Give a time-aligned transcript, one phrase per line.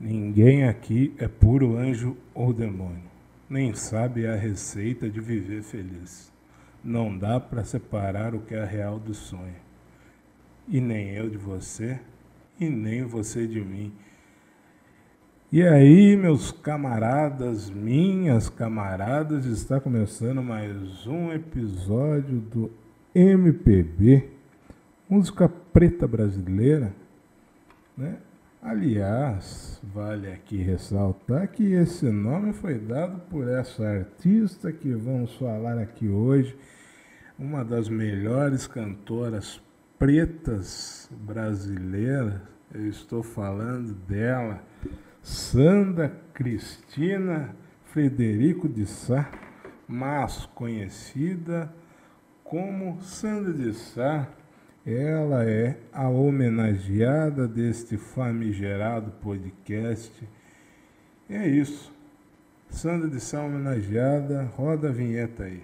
[0.00, 3.10] Ninguém aqui é puro anjo ou demônio,
[3.50, 6.32] nem sabe a receita de viver feliz.
[6.84, 9.56] Não dá para separar o que é real do sonho.
[10.68, 11.98] E nem eu de você,
[12.60, 13.92] e nem você de mim.
[15.50, 22.70] E aí, meus camaradas, minhas camaradas, está começando mais um episódio do
[23.12, 24.28] MPB,
[25.08, 26.94] música preta brasileira,
[27.96, 28.18] né?
[28.60, 35.78] Aliás, vale aqui ressaltar que esse nome foi dado por essa artista que vamos falar
[35.78, 36.58] aqui hoje,
[37.38, 39.62] uma das melhores cantoras
[39.96, 42.40] pretas brasileiras.
[42.74, 44.60] Eu estou falando dela,
[45.22, 47.54] Sandra Cristina
[47.84, 49.30] Frederico de Sá,
[49.86, 51.72] mais conhecida
[52.42, 54.28] como Sandra de Sá
[54.94, 60.12] ela é a homenageada deste famigerado podcast.
[61.28, 61.92] E é isso.
[62.70, 65.62] Sandra de Sá homenageada, roda a vinheta aí.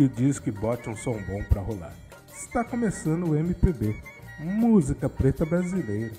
[0.00, 1.92] Troque o disco e bote um som bom pra rolar.
[2.32, 3.94] Está começando o MPB,
[4.38, 6.12] música preta brasileira.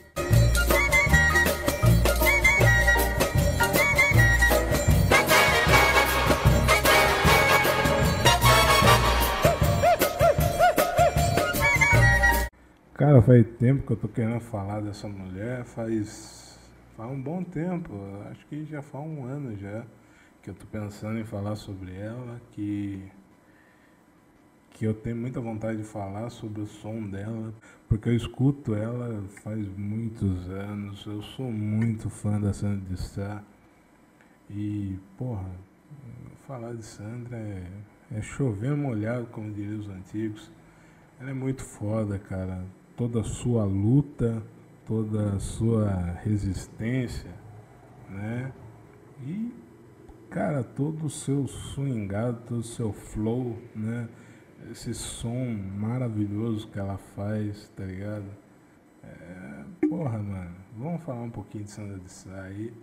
[12.94, 16.60] Cara, faz tempo que eu tô querendo falar dessa mulher, faz,
[16.96, 17.92] faz um bom tempo,
[18.30, 19.84] acho que já faz um ano já
[20.44, 23.10] que eu tô pensando em falar sobre ela, que
[24.82, 27.54] que eu tenho muita vontade de falar sobre o som dela,
[27.88, 33.44] porque eu escuto ela faz muitos anos, eu sou muito fã da Sandra de Sá.
[34.50, 35.52] E, porra,
[36.48, 37.68] falar de Sandra é,
[38.12, 40.50] é chover molhado, como diriam os antigos.
[41.20, 42.66] Ela é muito foda, cara.
[42.98, 44.42] Toda a sua luta,
[44.88, 45.92] toda a sua
[46.24, 47.30] resistência,
[48.10, 48.52] né?
[49.28, 49.54] E,
[50.32, 54.10] cara, todo o seu swingado, todo o seu flow, né?
[54.70, 55.46] Esse som
[55.78, 58.26] maravilhoso que ela faz, tá ligado?
[59.04, 62.74] É, porra, mano, vamos falar um pouquinho de Sandra de Sá aí,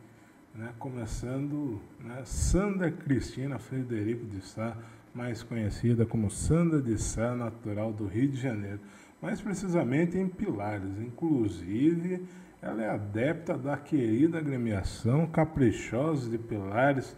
[0.55, 0.73] né?
[0.79, 2.23] Começando, né?
[2.25, 4.77] Sandra Cristina Frederico de Sá,
[5.15, 8.81] mais conhecida como Sandra de Sá, natural do Rio de Janeiro,
[9.23, 10.99] mais precisamente em Pilares.
[11.01, 12.27] Inclusive,
[12.61, 17.17] ela é adepta da querida agremiação Caprichosos de Pilares,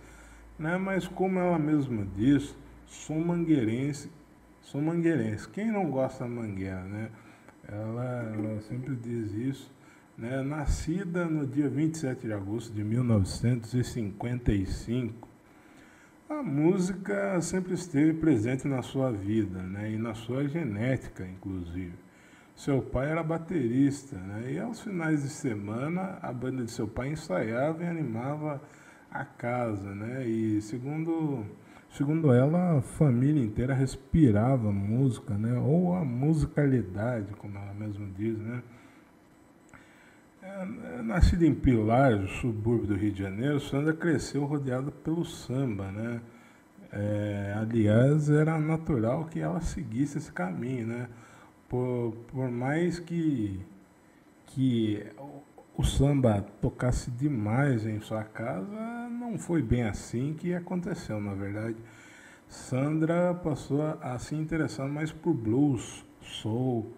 [0.59, 0.76] né?
[0.76, 2.54] Mas como ela mesma diz,
[2.87, 4.10] sou mangueirense
[4.62, 5.47] sou mangueirense.
[5.48, 7.10] Quem não gosta da mangueira, né?
[7.66, 9.71] Ela, ela sempre diz isso.
[10.16, 10.43] Né?
[10.43, 15.28] Nascida no dia 27 de agosto de 1955,
[16.28, 19.93] a música sempre esteve presente na sua vida né?
[19.93, 21.94] e na sua genética, inclusive.
[22.54, 24.53] Seu pai era baterista, né?
[24.53, 28.60] e aos finais de semana a banda de seu pai ensaiava e animava
[29.10, 29.94] a casa.
[29.94, 30.26] Né?
[30.26, 31.47] E segundo
[31.91, 35.59] Segundo ela, a família inteira respirava música, né?
[35.59, 38.39] ou a musicalidade, como ela mesma diz.
[38.39, 38.62] Né?
[40.41, 40.62] É,
[40.99, 45.91] é, nascida em Pilares, subúrbio do Rio de Janeiro, Sandra cresceu rodeada pelo samba.
[45.91, 46.21] Né?
[46.93, 50.87] É, aliás, era natural que ela seguisse esse caminho.
[50.87, 51.09] Né?
[51.69, 53.61] Por, por mais que,
[54.47, 55.05] que
[55.81, 61.79] o samba tocasse demais em sua casa, não foi bem assim que aconteceu, na verdade.
[62.47, 66.93] Sandra passou a se interessar mais por blues, soul,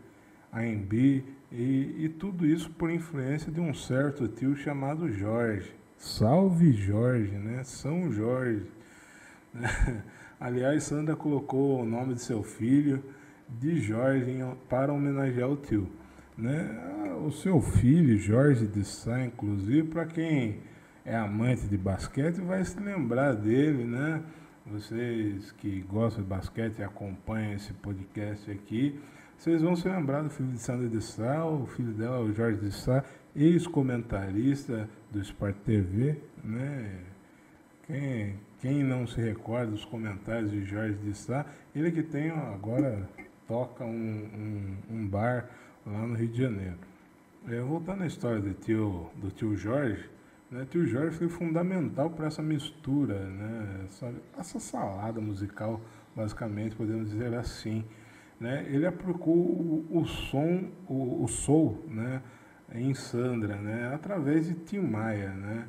[0.53, 1.23] R&B
[1.53, 5.73] e, e tudo isso por influência de um certo tio chamado Jorge.
[5.97, 7.63] Salve Jorge, né?
[7.63, 8.67] São Jorge.
[10.41, 13.01] Aliás, Sandra colocou o nome de seu filho
[13.49, 14.37] de Jorge
[14.69, 15.89] para homenagear o tio.
[16.37, 17.15] Né?
[17.25, 20.61] O seu filho, Jorge de Sá, inclusive, para quem
[21.05, 24.23] é amante de basquete, vai se lembrar dele, né?
[24.67, 28.99] Vocês que gostam de basquete e acompanham esse podcast aqui,
[29.37, 32.61] vocês vão se lembrar do filho de Sandra de Sá, o filho dela, o Jorge
[32.61, 33.05] de Sá,
[33.35, 37.01] ex-comentarista do Sport TV, né?
[37.87, 41.45] Quem, quem não se recorda dos comentários de Jorge de Sá,
[41.75, 43.09] ele que tem agora
[43.49, 45.49] toca um, um, um bar
[45.87, 46.79] lá no Rio de Janeiro.
[47.49, 50.09] É, voltando à história do tio, do tio Jorge,
[50.51, 55.81] né, tio Jorge foi fundamental para essa mistura, né, essa, essa, salada musical,
[56.15, 57.85] basicamente, podemos dizer assim.
[58.39, 62.23] né, ele aplicou o, o som, o, o soul, né,
[62.73, 65.67] em Sandra, né, através de Tim Maia, né,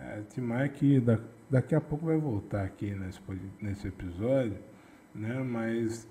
[0.00, 1.18] é, Tim Maia que da,
[1.50, 3.20] daqui a pouco vai voltar aqui nesse,
[3.60, 4.56] nesse episódio,
[5.14, 6.08] né, mas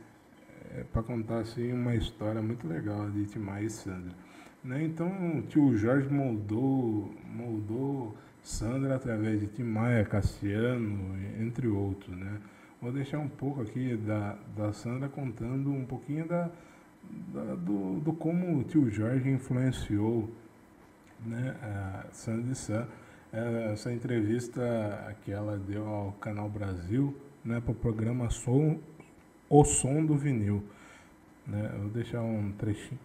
[0.75, 4.13] é, para contar assim uma história muito legal de Tim Maia e Sandra.
[4.63, 12.15] Né, então o tio Jorge moldou, moldou Sandra através de Tim Maia, Cassiano, entre outros,
[12.15, 12.39] né.
[12.81, 16.49] Vou deixar um pouco aqui da, da Sandra contando um pouquinho da,
[17.33, 20.29] da do, do como o tio Jorge influenciou
[21.25, 22.87] né, a Sandra de Sá.
[23.31, 28.79] É, essa entrevista que ela deu ao Canal Brasil né, para o programa Som,
[29.49, 30.63] O Som do Vinil.
[31.45, 31.71] Né?
[31.73, 32.99] Eu vou deixar um trechinho,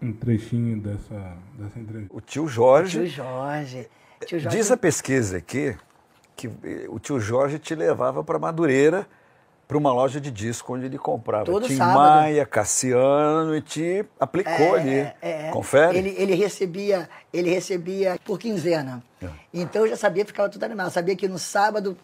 [0.00, 2.16] um trechinho dessa, dessa entrevista.
[2.16, 2.98] O tio Jorge.
[2.98, 3.88] O tio Jorge.
[4.26, 4.56] Tio Jorge.
[4.56, 5.76] Diz a pesquisa aqui
[6.36, 6.48] que
[6.88, 9.06] o tio Jorge te levava para Madureira
[9.70, 11.96] para uma loja de disco onde ele comprava Todo Tim sábado.
[11.96, 14.96] Maia, Cassiano e te aplicou ali.
[14.96, 15.50] É, é.
[15.52, 15.96] Confere?
[15.96, 19.00] Ele, ele recebia, ele recebia por quinzena.
[19.22, 19.28] É.
[19.54, 20.90] Então eu já sabia, ficava tudo animado.
[20.90, 21.96] Sabia que no sábado,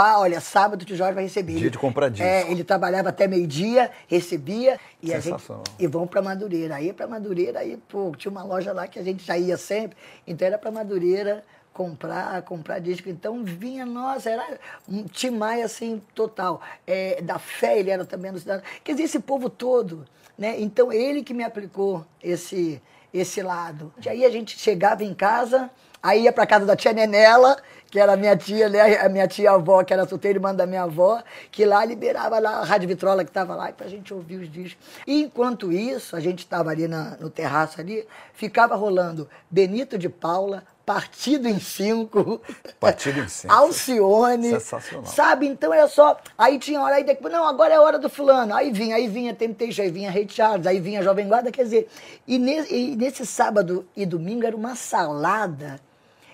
[0.00, 1.52] pá, olha, sábado o tio Jorge vai receber.
[1.52, 2.26] Dia Ele- de comprar disco.
[2.26, 5.42] É, ele trabalhava até meio-dia, recebia e a gente
[5.78, 6.76] e vão para Madureira.
[6.76, 9.98] Aí para Madureira, aí pô, tinha uma loja lá que a gente já ia sempre.
[10.26, 13.10] Então era para Madureira comprar, comprar disco.
[13.10, 14.58] Então vinha, nossa, era
[14.88, 16.62] um Tim Maia assim total.
[16.86, 18.64] É, da fé ele era também no cidadão.
[18.82, 20.06] Quer dizer, esse povo todo,
[20.38, 20.58] né?
[20.58, 22.80] Então ele que me aplicou esse
[23.12, 23.92] esse lado.
[24.02, 25.68] E aí a gente chegava em casa,
[26.02, 27.56] aí ia para casa da tia Nenela,
[27.90, 30.64] que era a minha tia, né, a minha tia avó, que era solteira, irmã da
[30.66, 34.14] minha avó, que lá liberava lá a Rádio Vitrola que estava lá para a gente
[34.14, 34.78] ouvir os discos.
[35.06, 40.08] E enquanto isso, a gente estava ali na- no terraço ali, ficava rolando Benito de
[40.08, 42.40] Paula, Partido em Cinco,
[42.80, 43.52] Partido em Cinco.
[43.54, 45.06] Alcione, Sensacional.
[45.06, 45.46] sabe?
[45.46, 48.72] Então era só, aí tinha hora aí depois, não, agora é hora do fulano, aí
[48.72, 51.88] vinha, aí vinha Temptation, aí vinha Ray Charles, aí vinha Jovem Guarda, quer dizer,
[52.26, 55.78] e nesse, e nesse sábado e domingo era uma salada.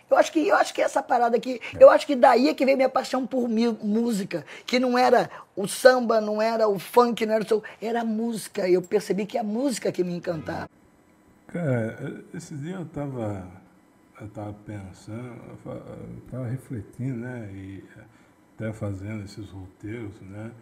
[0.08, 2.64] Eu acho que eu acho que essa parada aqui, eu acho que daí é que
[2.64, 7.34] veio minha paixão por música, que não era o samba, não era o funk, não
[7.34, 8.68] era o soul, era a música.
[8.68, 10.70] Eu percebi que é a música que me encantava.
[11.48, 13.46] Cara, esses dias eu tava,
[14.20, 17.50] eu tava pensando, eu tava refletindo, né?
[17.52, 17.84] E
[18.54, 20.52] até fazendo esses roteiros, né?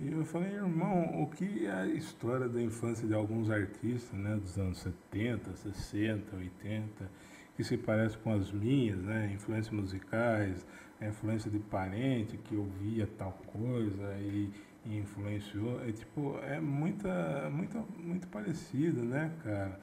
[0.00, 4.36] E eu falei, irmão, o que é a história da infância de alguns artistas, né?
[4.36, 7.10] Dos anos 70, 60, 80,
[7.56, 9.32] que se parece com as minhas, né?
[9.34, 10.66] Influências musicais,
[11.08, 14.50] influência de parente que ouvia tal coisa e,
[14.86, 15.82] e influenciou.
[15.86, 19.78] É tipo, é muita, muita, muito parecido, né, cara?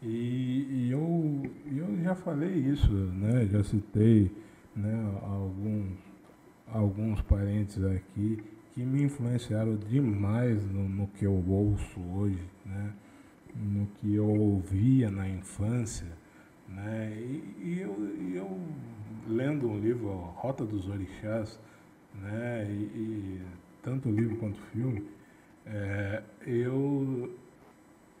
[0.00, 3.46] E, e eu, eu já falei isso, né?
[3.46, 4.30] Já citei
[4.74, 5.98] né, alguns,
[6.66, 8.42] alguns parentes aqui
[8.72, 12.92] que me influenciaram demais no, no que eu ouço hoje, né?
[13.54, 16.06] No que eu ouvia na infância,
[16.74, 17.12] né?
[17.16, 17.96] E, e eu,
[18.34, 18.60] eu
[19.26, 21.58] lendo um livro, Rota dos Orixás,
[22.14, 22.66] né?
[22.70, 23.42] E, e
[23.82, 25.08] tanto o livro quanto o filme,
[25.66, 27.32] é, eu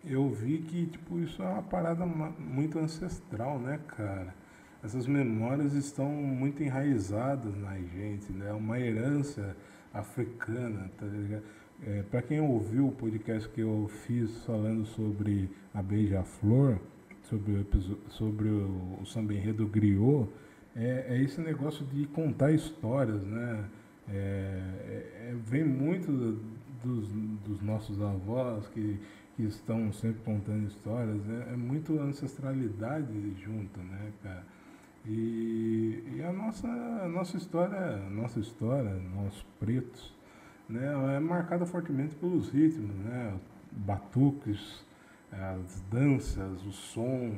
[0.04, 4.34] eu vi que tipo isso é uma parada muito ancestral, né, cara?
[4.82, 8.50] Essas memórias estão muito enraizadas na gente, né?
[8.50, 9.56] É uma herança
[9.94, 11.44] africana, tá ligado?
[11.84, 16.78] É, para quem ouviu o podcast que eu fiz falando sobre a beija-flor,
[17.24, 17.66] sobre o,
[18.10, 20.28] sobre o, o samba enredo griot,
[20.74, 23.64] é, é esse negócio de contar histórias, né?
[24.08, 26.40] É, é- é- vem muito do-
[26.82, 27.08] dos,
[27.46, 28.98] dos nossos avós que,
[29.36, 33.12] que estão sempre contando histórias, é, é muito ancestralidade
[33.44, 34.44] junto, né, cara?
[35.06, 36.68] E, e a nossa,
[37.08, 40.12] nossa história, nossa história, nós pretos,
[40.68, 43.34] né, é marcada fortemente pelos ritmos, né?
[43.72, 44.84] Batuques,
[45.32, 47.36] as danças, o som,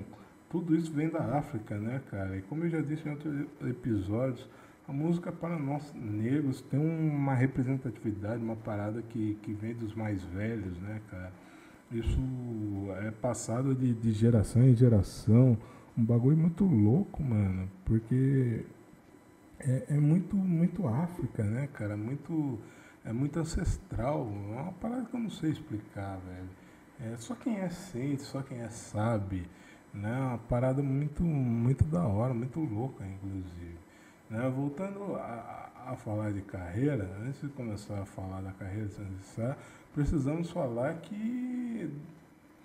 [0.51, 2.37] tudo isso vem da África, né, cara?
[2.37, 4.49] E como eu já disse em outros episódios,
[4.87, 10.23] a música para nós negros tem uma representatividade, uma parada que, que vem dos mais
[10.25, 11.33] velhos, né, cara?
[11.91, 12.21] Isso
[13.03, 15.57] é passado de, de geração em geração.
[15.97, 18.65] Um bagulho muito louco, mano, porque
[19.61, 21.97] é, é muito, muito África, né, cara?
[21.97, 22.59] Muito,
[23.05, 24.29] é muito ancestral.
[24.51, 26.64] É uma parada que eu não sei explicar, velho.
[27.01, 29.49] É só quem é sente, só quem é sabe.
[29.93, 30.11] Né?
[30.11, 33.77] É uma parada muito, muito da hora, muito louca, inclusive.
[34.31, 34.49] Né?
[34.55, 39.57] Voltando a, a- falar de carreira, antes de começar a falar da carreira de Sandra
[39.93, 41.89] precisamos falar que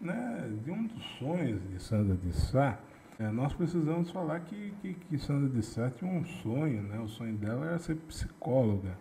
[0.02, 2.80] né, de um dos sonhos de Sandra de Sá,
[3.20, 7.00] é, nós precisamos falar que, que, que Sandra de Sá tinha um sonho, né?
[7.00, 8.98] o sonho dela era ser psicóloga.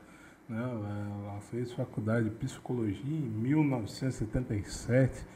[0.50, 5.26] Ela, ela fez faculdade de psicologia em 1977.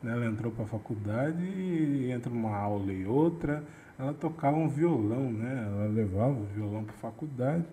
[0.00, 0.12] Né?
[0.12, 3.64] Ela entrou para a faculdade e entre uma aula e outra,
[3.98, 5.66] ela tocava um violão, né?
[5.66, 7.66] Ela levava o violão para a faculdade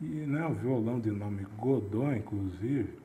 [0.00, 2.98] e né, o violão de nome Godot, inclusive.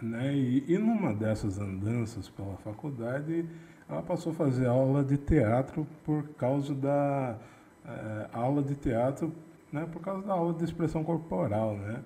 [0.00, 0.34] Né?
[0.34, 3.46] E, e numa dessas andanças pela faculdade,
[3.88, 7.36] ela passou a fazer aula de teatro por causa da
[7.84, 9.32] é, aula de teatro,
[9.70, 12.02] né, por causa da aula de expressão corporal, né?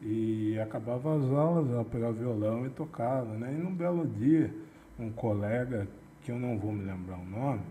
[0.00, 3.54] E acabava as aulas, ela pegava violão e tocava, né?
[3.56, 4.52] E num belo dia,
[4.98, 5.88] um colega,
[6.22, 7.62] que eu não vou me lembrar o nome,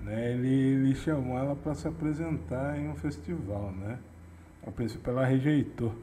[0.00, 3.98] né, ele, ele chamou ela para se apresentar em um festival, né?
[4.66, 5.94] A princípio ela rejeitou.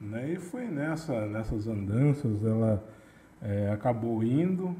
[0.00, 0.32] Né?
[0.32, 2.82] E foi nessa, nessas andanças, ela
[3.40, 4.74] é, acabou indo,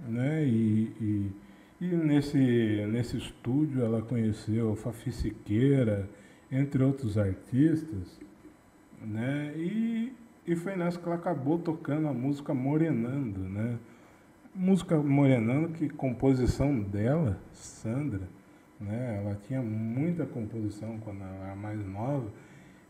[0.00, 0.44] né?
[0.44, 1.32] E, e,
[1.80, 6.08] e, nesse, nesse estúdio ela conheceu Fafi Siqueira,
[6.50, 8.20] entre outros artistas,
[9.00, 9.52] né?
[9.56, 10.12] E,
[10.46, 13.78] e foi nessa que ela acabou tocando a música Morenando, né?
[14.54, 18.28] Música Morenando, que composição dela, Sandra,
[18.80, 19.20] né?
[19.22, 22.30] Ela tinha muita composição quando ela era mais nova.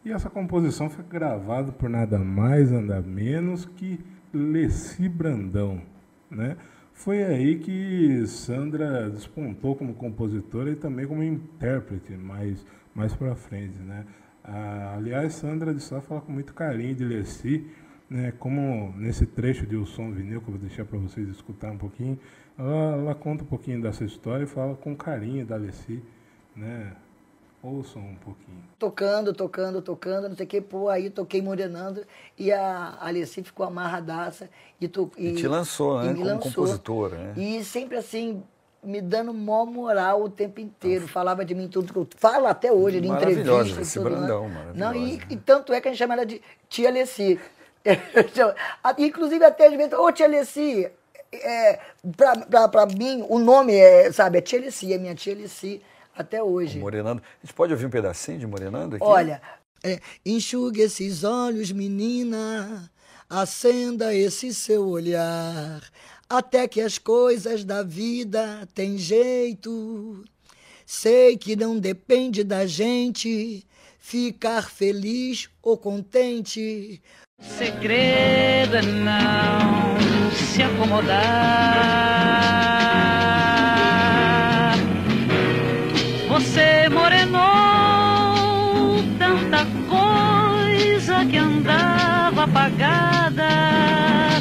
[0.05, 4.01] E essa composição foi gravada por nada mais, nada menos que
[4.33, 5.83] Leci Brandão,
[6.31, 6.57] né?
[6.93, 12.65] Foi aí que Sandra despontou como compositora e também como intérprete, mais,
[12.95, 14.05] mais para frente, né?
[14.53, 17.71] Ah, aliás, Sandra de Sá fala com muito carinho de Leci,
[18.09, 18.33] né?
[18.37, 21.79] Como nesse trecho de O Som Vinil, que eu vou deixar para vocês escutar um
[21.79, 22.19] pouquinho,
[22.59, 26.03] ela, ela, conta um pouquinho dessa história e fala com carinho da Leci,
[26.57, 26.97] né?
[27.63, 28.59] Ouçam um pouquinho.
[28.79, 32.03] Tocando, tocando, tocando, não sei o que, pô, aí toquei morenando
[32.37, 34.49] e a Alessi ficou amarradaça.
[34.81, 36.15] E, to, e, e te lançou, né?
[36.15, 37.35] Como lançou, compositora, né?
[37.37, 38.43] E sempre assim,
[38.83, 41.07] me dando mó moral o tempo inteiro.
[41.07, 43.81] Falava de mim tudo que eu falo até hoje, de entrevista.
[43.81, 44.79] Esse Brandão, maravilhosa.
[44.79, 47.39] Não, e, e, tanto é que a gente chama ela de Tia Alessi.
[48.99, 50.91] Inclusive até às vezes, ô Tia Alessi,
[51.33, 51.79] é,
[52.17, 55.83] pra, pra, pra mim, o nome é, sabe, é Tia Alessi, é minha Tia Alessi
[56.17, 56.79] até hoje.
[56.79, 57.23] O Morenando.
[57.23, 59.05] A gente pode ouvir um pedacinho de Morenando aqui?
[59.05, 59.41] Olha,
[59.83, 62.91] é, enxugue esses olhos, menina,
[63.29, 65.81] acenda esse seu olhar,
[66.31, 70.23] até que as coisas da vida têm jeito.
[70.87, 73.67] Sei que não depende da gente
[73.99, 77.03] ficar feliz ou contente.
[77.41, 79.97] Segredo é não
[80.31, 81.11] se acomodar.
[86.29, 87.41] Você morenou
[89.19, 94.40] tanta coisa que andava apagada.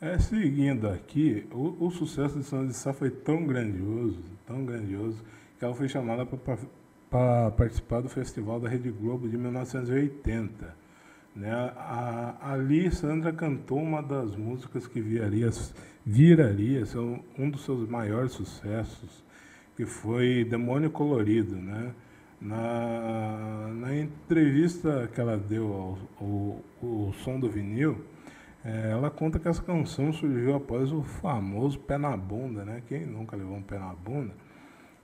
[0.00, 5.24] É, seguindo aqui, o, o sucesso de São de Sá foi tão grandioso, tão grandioso,
[5.58, 6.24] que ela foi chamada
[7.10, 10.72] para participar do Festival da Rede Globo de 1980.
[11.34, 11.50] Né?
[11.52, 15.50] A, ali, Sandra cantou uma das músicas que viraria,
[16.06, 16.84] viraria
[17.36, 19.24] um dos seus maiores sucessos,
[19.76, 21.92] que foi Demônio Colorido, né?
[22.40, 27.98] Na, na entrevista que ela deu ao, ao, ao som do vinil,
[28.90, 32.82] ela conta que essa canção surgiu após o famoso pé na bunda, né?
[32.86, 34.34] Quem nunca levou um pé na bunda?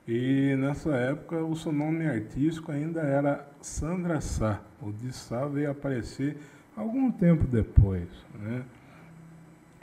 [0.07, 4.61] E nessa época o seu nome artístico ainda era Sandra Sá.
[4.83, 6.37] O de Sá veio aparecer
[6.77, 8.65] algum tempo depois, né?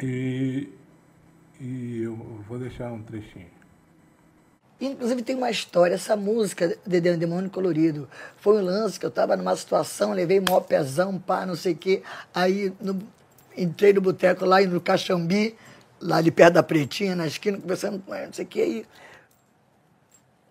[0.04, 0.70] E,
[1.60, 2.16] e eu
[2.48, 3.50] vou deixar um trechinho.
[4.80, 8.10] Inclusive tem uma história, essa música de Demônio Colorido.
[8.38, 11.78] Foi um lance que eu estava numa situação, levei maior pezão, pá, não sei o
[11.78, 12.02] quê.
[12.34, 13.00] Aí no,
[13.58, 15.56] entrei no boteco lá no Caxambi,
[16.00, 18.62] lá de perto da Pretinha, na esquina, conversando com ela, não sei o quê.
[18.62, 18.86] Aí,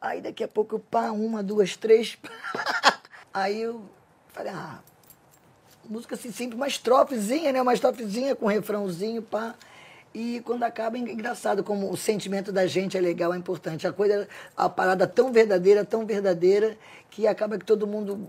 [0.00, 2.18] aí daqui a pouco, pá, uma, duas, três.
[3.34, 3.82] aí eu
[4.32, 4.80] falei, ah,
[5.88, 7.60] música assim simples, uma estrofezinha, né?
[7.60, 9.54] Uma estrofezinha com um refrãozinho, pá.
[10.14, 13.86] E quando acaba, é engraçado como o sentimento da gente é legal, é importante.
[13.86, 16.76] A coisa, a parada tão verdadeira, tão verdadeira,
[17.10, 18.28] que acaba que todo mundo,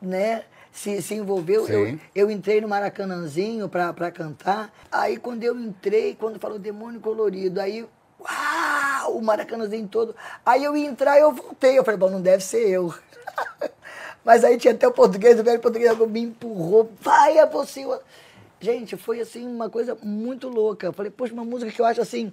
[0.00, 1.66] né, se, se envolveu.
[1.68, 4.72] Eu, eu entrei no Maracanãzinho para cantar.
[4.90, 7.86] Aí quando eu entrei, quando falou Demônio Colorido, aí,
[8.20, 10.14] uau, o Maracanãzinho todo.
[10.44, 11.78] Aí eu ia entrar, eu voltei.
[11.78, 12.94] Eu falei, bom, não deve ser eu.
[14.24, 16.90] Mas aí tinha até o português, o velho português me empurrou.
[17.00, 17.86] Vai, é você.
[18.60, 20.86] Gente, foi assim uma coisa muito louca.
[20.86, 22.32] Eu falei, poxa, uma música que eu acho assim,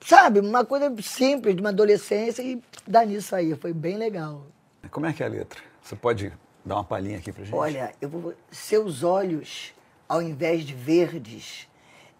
[0.00, 3.54] sabe, uma coisa simples de uma adolescência e dá nisso aí.
[3.54, 4.46] Foi bem legal.
[4.90, 5.60] Como é que é a letra?
[5.82, 6.32] Você pode
[6.66, 7.54] dar uma palhinha aqui pra gente?
[7.54, 8.34] Olha, eu vou...
[8.50, 9.72] seus olhos,
[10.08, 11.68] ao invés de verdes,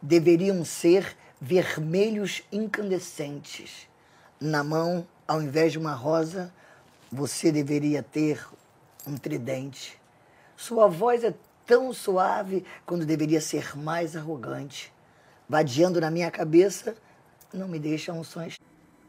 [0.01, 3.89] deveriam ser vermelhos incandescentes.
[4.41, 6.53] Na mão, ao invés de uma rosa,
[7.11, 8.47] você deveria ter
[9.07, 10.01] um tridente.
[10.57, 11.35] Sua voz é
[11.67, 14.93] tão suave quando deveria ser mais arrogante.
[15.49, 16.97] Vadiando na minha cabeça,
[17.53, 18.53] não me deixa um sonho.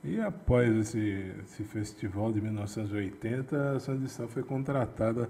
[0.08, 5.30] E após esse, esse festival de 1980, a Sandy Sá foi contratada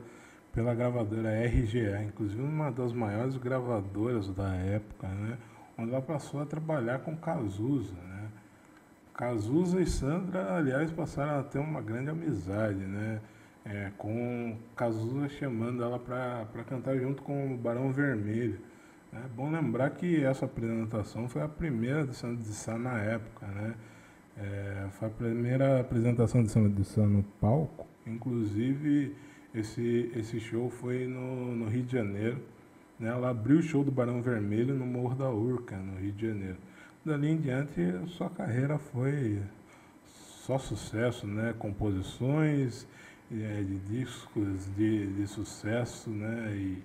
[0.54, 5.40] pela gravadora RGA, inclusive uma das maiores gravadoras da época, né?
[5.76, 8.30] Onde ela passou a trabalhar com Cazuza, né?
[9.16, 13.20] Cazuza e Sandra, aliás, passaram a ter uma grande amizade, né?
[13.66, 18.60] É, com Cazuza chamando ela para cantar junto com o Barão Vermelho.
[19.12, 23.48] É bom lembrar que essa apresentação foi a primeira de Sandra de Sá na época,
[23.48, 23.74] né?
[24.40, 29.16] É, foi a primeira apresentação de Sandra de no palco, inclusive
[29.54, 32.40] esse, esse show foi no, no Rio de Janeiro.
[33.00, 33.10] Né?
[33.10, 36.58] Ela abriu o show do Barão Vermelho no Morro da Urca, no Rio de Janeiro.
[37.04, 39.42] Dali em diante, sua carreira foi
[40.48, 41.54] só sucesso, né?
[41.58, 42.88] Composições
[43.32, 46.54] é, de discos de, de sucesso, né?
[46.56, 46.84] E,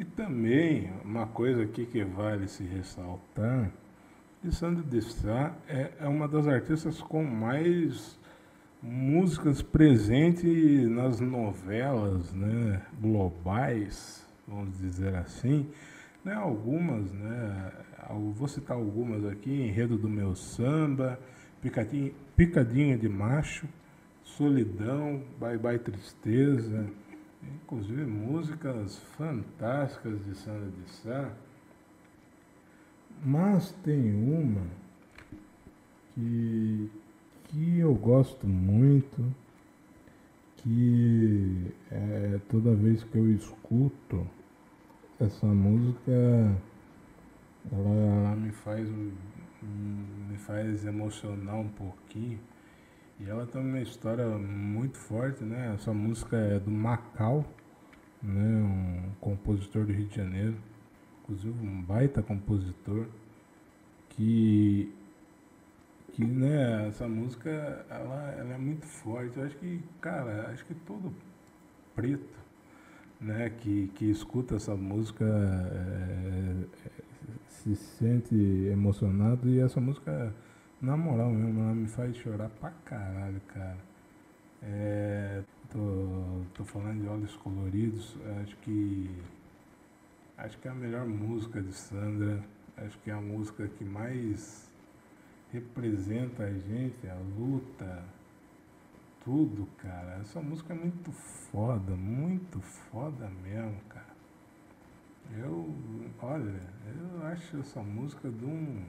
[0.00, 3.70] e também uma coisa aqui que vale se ressaltar,
[4.40, 8.18] que Sandra de Sá é, é uma das artistas com mais
[8.80, 15.68] músicas presentes nas novelas né, globais, vamos dizer assim,
[16.24, 17.72] né, algumas, né,
[18.34, 21.18] vou citar algumas aqui, Enredo do Meu Samba,
[21.60, 23.66] Picadinha, Picadinha de Macho,
[24.22, 26.86] Solidão, Bye Bye Tristeza,
[27.42, 31.32] inclusive músicas fantásticas de Sandra de Sá,
[33.24, 34.66] mas tem uma
[36.14, 36.90] que
[37.48, 39.34] que eu gosto muito,
[40.56, 44.26] que é, toda vez que eu escuto
[45.18, 46.12] essa música,
[47.72, 48.88] ela, ela me faz
[49.62, 52.38] me faz emocionar um pouquinho.
[53.20, 55.74] E ela tem uma história muito forte, né?
[55.74, 57.44] Essa música é do Macau,
[58.22, 58.62] né?
[58.62, 60.56] Um compositor do Rio de Janeiro,
[61.28, 63.06] inclusive um baita compositor,
[64.10, 64.92] que
[66.12, 69.38] que né, essa música ela, ela é muito forte.
[69.38, 71.14] Eu acho que, cara, acho que todo
[71.94, 72.38] preto
[73.20, 76.64] né, que, que escuta essa música é,
[77.48, 80.34] se sente emocionado e essa música,
[80.80, 83.78] na moral mesmo, ela me faz chorar pra caralho, cara.
[84.62, 89.08] É, tô, tô falando de olhos coloridos, acho que
[90.38, 92.42] acho que é a melhor música de Sandra,
[92.76, 94.70] acho que é a música que mais
[95.52, 98.04] representa a gente, a luta,
[99.24, 100.18] tudo, cara.
[100.20, 104.16] Essa música é muito foda, muito foda mesmo, cara.
[105.36, 105.74] Eu,
[106.22, 108.82] olha, eu acho essa música de um,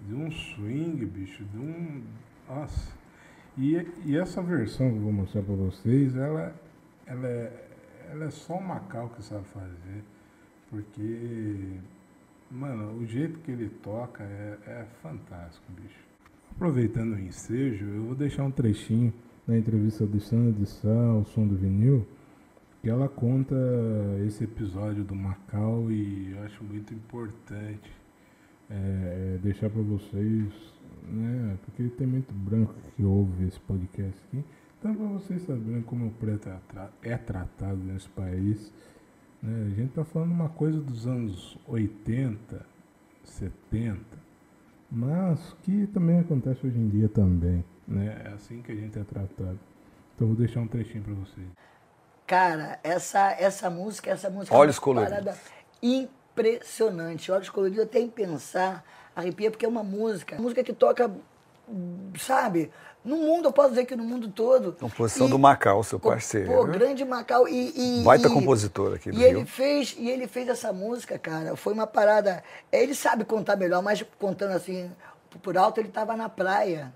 [0.00, 2.02] de um swing, bicho, de um,
[2.48, 2.92] nossa.
[3.56, 3.74] E,
[4.04, 6.54] e essa versão que eu vou mostrar para vocês, ela,
[7.06, 7.65] ela, é,
[8.10, 10.04] ela é só o Macau que sabe fazer,
[10.70, 11.80] porque
[12.50, 15.98] Mano, o jeito que ele toca é, é fantástico, bicho.
[16.52, 19.12] Aproveitando o ensejo, eu vou deixar um trechinho
[19.46, 22.06] na entrevista do Sandra de Sá, o som do vinil,
[22.80, 23.56] que ela conta
[24.24, 27.90] esse episódio do Macau e eu acho muito importante
[28.70, 30.52] é, deixar para vocês,
[31.08, 34.44] né, porque tem muito branco que ouve esse podcast aqui,
[34.78, 38.72] então para vocês saberem como o preto é, é tratado nesse país
[39.42, 39.66] né?
[39.66, 42.66] A gente está falando uma coisa dos anos 80,
[43.22, 44.00] 70,
[44.90, 47.64] mas que também acontece hoje em dia também.
[47.86, 48.22] Né?
[48.24, 49.58] É assim que a gente é tratado.
[50.14, 51.46] Então vou deixar um trechinho para vocês.
[52.26, 55.18] Cara, essa, essa música, essa música Olhos é uma coloridos.
[55.18, 55.38] parada
[55.80, 57.30] impressionante.
[57.30, 58.84] Olhos coloridos, tenho que pensar,
[59.14, 61.08] arrepia, porque é uma música, música que toca,
[62.18, 62.72] sabe,
[63.06, 64.72] no mundo, eu posso dizer que no mundo todo.
[64.72, 66.52] Composição e, do Macau, seu parceiro.
[66.52, 67.46] Pô, grande Macau.
[67.46, 69.38] E, e, Baita e, compositor aqui do e Rio.
[69.38, 71.54] Ele fez, e ele fez essa música, cara.
[71.54, 72.42] Foi uma parada.
[72.72, 74.90] Ele sabe contar melhor, mas contando assim,
[75.40, 76.92] por alto, ele estava na praia.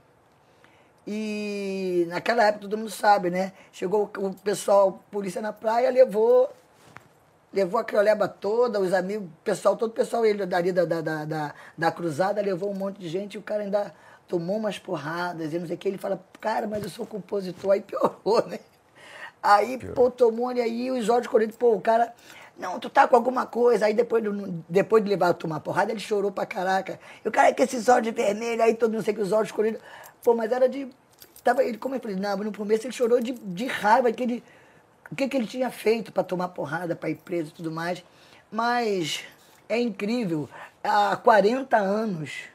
[1.07, 3.53] E naquela época todo mundo sabe, né?
[3.71, 6.51] Chegou o pessoal, polícia na praia, levou
[7.53, 11.01] levou a crioleba toda, os amigos, o pessoal, todo o pessoal ele dali da, da,
[11.01, 13.93] da, da, da cruzada, levou um monte de gente e o cara ainda
[14.31, 15.89] tomou umas porradas e não sei o que.
[15.89, 17.73] Ele fala, cara, mas eu sou compositor.
[17.73, 18.61] Aí piorou, né?
[19.43, 19.95] Aí, Pior.
[19.95, 22.15] pô, tomou, e aí o Jorge Corinthians, pô, o cara,
[22.57, 23.87] não, tu tá com alguma coisa.
[23.87, 24.23] Aí depois,
[24.69, 27.01] depois de levar a tomar porrada, ele chorou pra caraca.
[27.25, 29.51] E o cara, é que esses olhos vermelhos, aí todo mundo sei que os olhos
[29.51, 29.83] Corinthians,
[30.23, 30.89] pô, mas era de.
[31.43, 34.45] Tava, ele, como eu falei, não, no começo ele chorou de, de raiva, que ele,
[35.11, 38.05] o que, que ele tinha feito para tomar porrada, para ir preso e tudo mais.
[38.53, 39.25] Mas
[39.69, 40.49] é incrível,
[40.85, 42.51] há 40 anos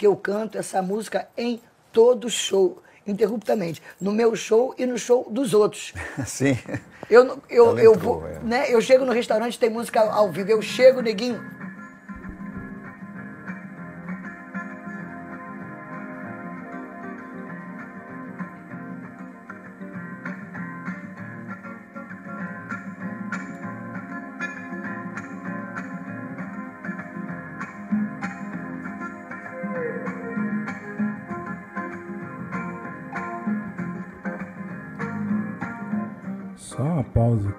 [0.00, 1.60] que eu canto essa música em
[1.92, 2.82] todo show.
[3.06, 5.92] interruptamente, no meu show e no show dos outros.
[6.24, 6.56] Sim.
[7.10, 8.38] Eu, eu, Ela eu, vou, é.
[8.38, 11.38] né, eu chego no restaurante, tem música ao vivo, eu chego, neguinho.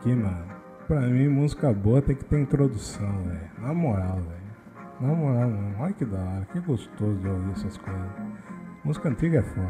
[0.01, 0.45] Aqui, mano.
[0.87, 3.51] Pra mim, música boa tem que ter introdução, velho.
[3.59, 4.41] Na moral, velho.
[4.99, 5.75] Na moral, mano.
[5.79, 6.47] Olha que da hora.
[6.51, 8.11] Que gostoso de ouvir essas coisas.
[8.83, 9.67] Música antiga é foda.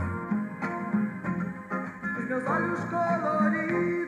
[2.27, 4.00] Meus olhos coloridos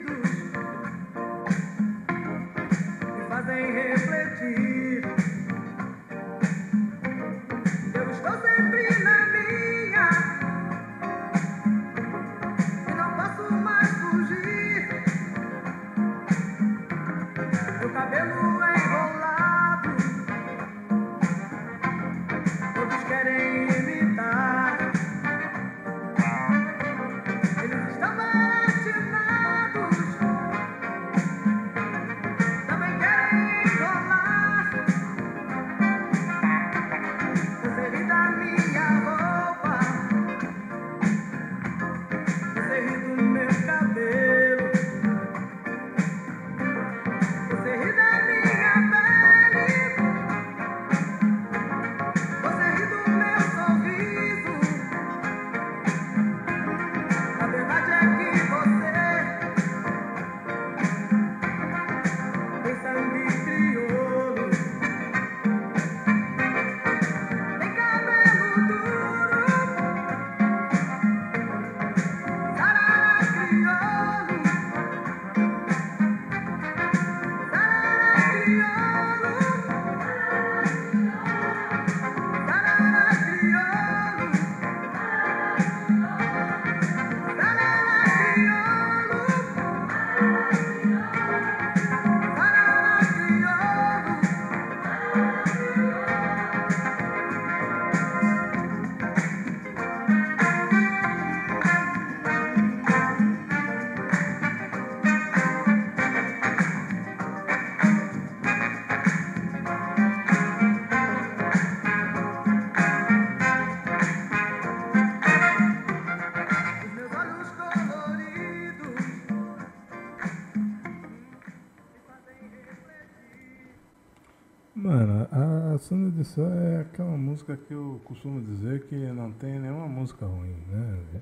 [126.24, 131.22] Sá é aquela música que eu costumo dizer que não tem nenhuma música ruim, né?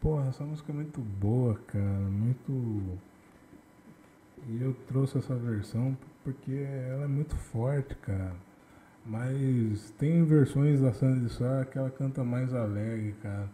[0.00, 2.98] Porra, essa música é muito boa, cara, muito.
[4.48, 8.34] E eu trouxe essa versão porque ela é muito forte, cara.
[9.04, 13.48] Mas tem versões da Sandra de Sá que ela canta mais alegre, cara.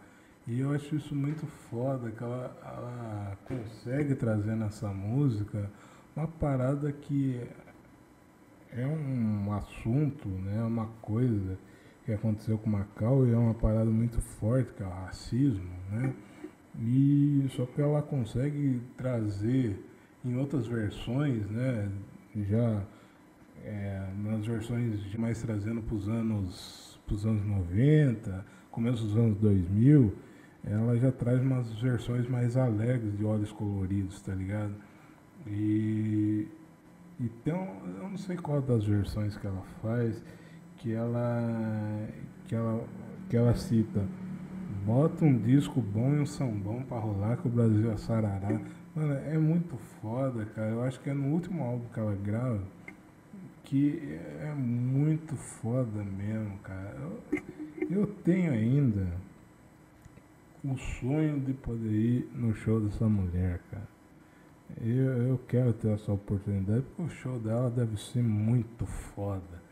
[0.47, 5.69] E eu acho isso muito foda, que ela, ela consegue trazer nessa música
[6.15, 7.41] uma parada que
[8.77, 11.57] é um assunto, né, uma coisa
[12.03, 16.13] que aconteceu com Macau e é uma parada muito forte, que é o racismo, né?
[16.79, 19.79] E só que ela consegue trazer
[20.23, 21.89] em outras versões, né,
[22.35, 22.83] já
[23.63, 30.13] é, nas versões mais trazendo para os anos, anos 90, começo dos anos 2000,
[30.65, 34.75] ela já traz umas versões mais alegres de olhos coloridos, tá ligado?
[35.47, 36.47] E
[37.19, 40.23] então, eu não sei qual das versões que ela faz,
[40.77, 42.07] que ela
[42.47, 42.83] que ela
[43.29, 44.05] que ela cita
[44.85, 48.61] bota um disco bom e um sambão pra rolar que o Brasil é sarará.
[48.95, 50.69] Mano, é muito foda, cara.
[50.69, 52.61] Eu acho que é no último álbum que ela grava
[53.65, 56.95] que é muito foda mesmo, cara.
[57.01, 57.41] Eu,
[57.89, 59.07] eu tenho ainda
[60.63, 63.94] o sonho de poder ir no show dessa mulher, cara.
[64.81, 69.63] Eu, eu quero ter essa oportunidade porque o show dela deve ser muito foda.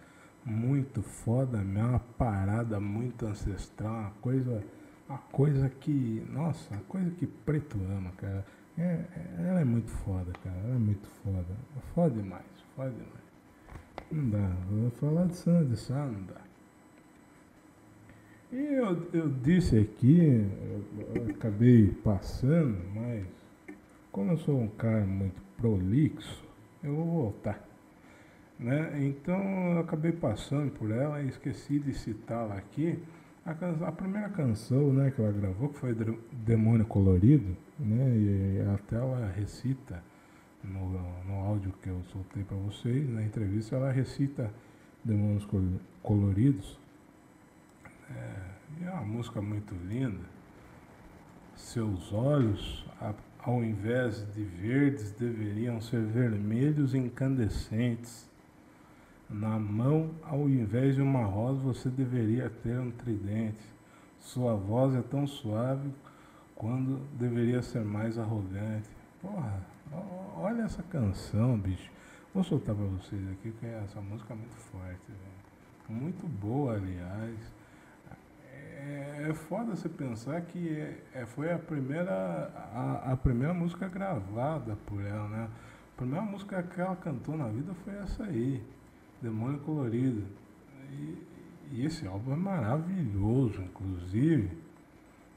[0.46, 4.64] Muito foda mesmo, uma parada muito ancestral, uma coisa,
[5.08, 8.46] uma coisa que, nossa, uma coisa que preto ama, cara.
[8.78, 11.46] É, é- ela é muito foda, cara, ela é muito foda.
[11.94, 13.24] Foda demais, foda demais.
[14.12, 16.42] Não dá, vou falar de Sandra de Sá, não dá.
[18.52, 23.26] E eu, eu disse aqui, eu, eu acabei passando, mas
[24.14, 26.42] como eu sou um cara muito prolixo,
[26.82, 27.62] eu vou voltar.
[28.60, 29.04] Né?
[29.06, 29.38] Então
[29.74, 32.98] eu acabei passando por ela e esqueci de citá-la aqui,
[33.46, 35.94] A, can- a primeira canção né, que ela gravou, que foi
[36.32, 40.02] Demônio Colorido, né, e até ela recita
[40.64, 40.90] no,
[41.26, 44.50] no áudio que eu soltei para vocês, na entrevista, ela recita
[45.04, 46.80] Demônios Col- Coloridos.
[48.10, 50.24] É, é uma música muito linda.
[51.56, 52.86] Seus olhos,
[53.44, 58.30] ao invés de verdes, deveriam ser vermelhos incandescentes.
[59.30, 63.64] Na mão, ao invés de uma rosa, você deveria ter um tridente.
[64.20, 65.90] Sua voz é tão suave
[66.56, 68.90] quando deveria ser mais arrogante.
[69.22, 69.62] Porra,
[70.38, 71.92] olha essa canção, bicho.
[72.34, 75.12] Vou soltar pra vocês aqui, porque essa música é muito forte.
[75.90, 77.38] Muito boa, aliás.
[78.84, 83.88] É, é foda você pensar que é, é- foi a primeira, a, a primeira música
[83.88, 85.50] gravada por ela, né?
[85.94, 88.62] A primeira música que ela cantou na vida foi essa aí,
[89.22, 90.24] Demônio Colorido.
[90.92, 91.24] E,
[91.72, 94.52] e esse álbum é maravilhoso, inclusive,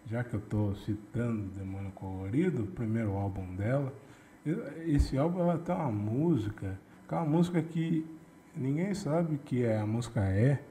[0.06, 3.92] já que eu estou citando Demônio Colorido, o primeiro álbum dela,
[4.87, 6.78] esse álbum ela tem uma música,
[7.09, 8.06] que é uma música que
[8.56, 10.62] ninguém sabe que é a música é,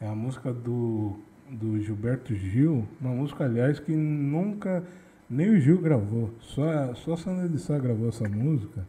[0.00, 1.18] é a música do,
[1.50, 4.84] do Gilberto Gil, uma música, aliás, que nunca,
[5.28, 8.86] nem o Gil gravou, só, só a Sandra de Sá gravou essa música.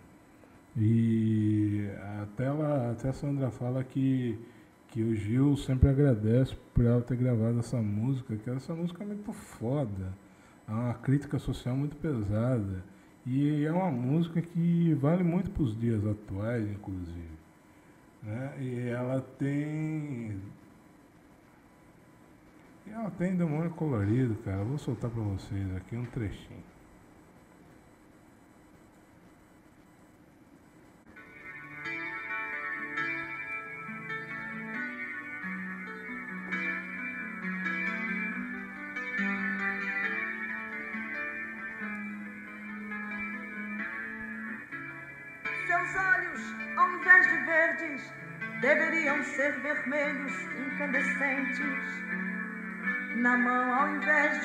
[0.75, 1.87] E
[2.21, 4.37] até, ela, até a Sandra fala que,
[4.89, 9.07] que o Gil sempre agradece por ela ter gravado essa música, que essa música é
[9.07, 10.13] muito foda.
[10.67, 12.83] É uma crítica social muito pesada.
[13.25, 17.37] E é uma música que vale muito para os dias atuais, inclusive.
[18.23, 18.53] Né?
[18.59, 20.39] E ela tem.
[22.87, 24.59] E ela tem demônio colorido, cara.
[24.59, 26.76] Eu vou soltar para vocês aqui um trechinho.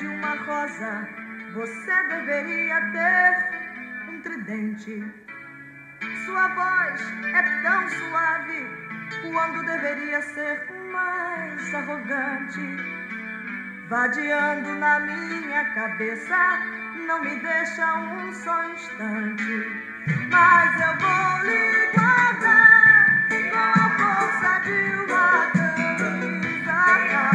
[0.03, 1.07] De uma rosa,
[1.53, 5.01] você deveria ter um tridente.
[6.25, 7.01] Sua voz
[7.33, 8.67] é tão suave
[9.21, 10.59] quando deveria ser
[10.91, 12.59] mais arrogante.
[13.87, 16.37] Vadiando na minha cabeça,
[17.07, 19.71] não me deixa um só instante.
[20.29, 27.32] Mas eu vou lhe guardar com a força de uma camisa.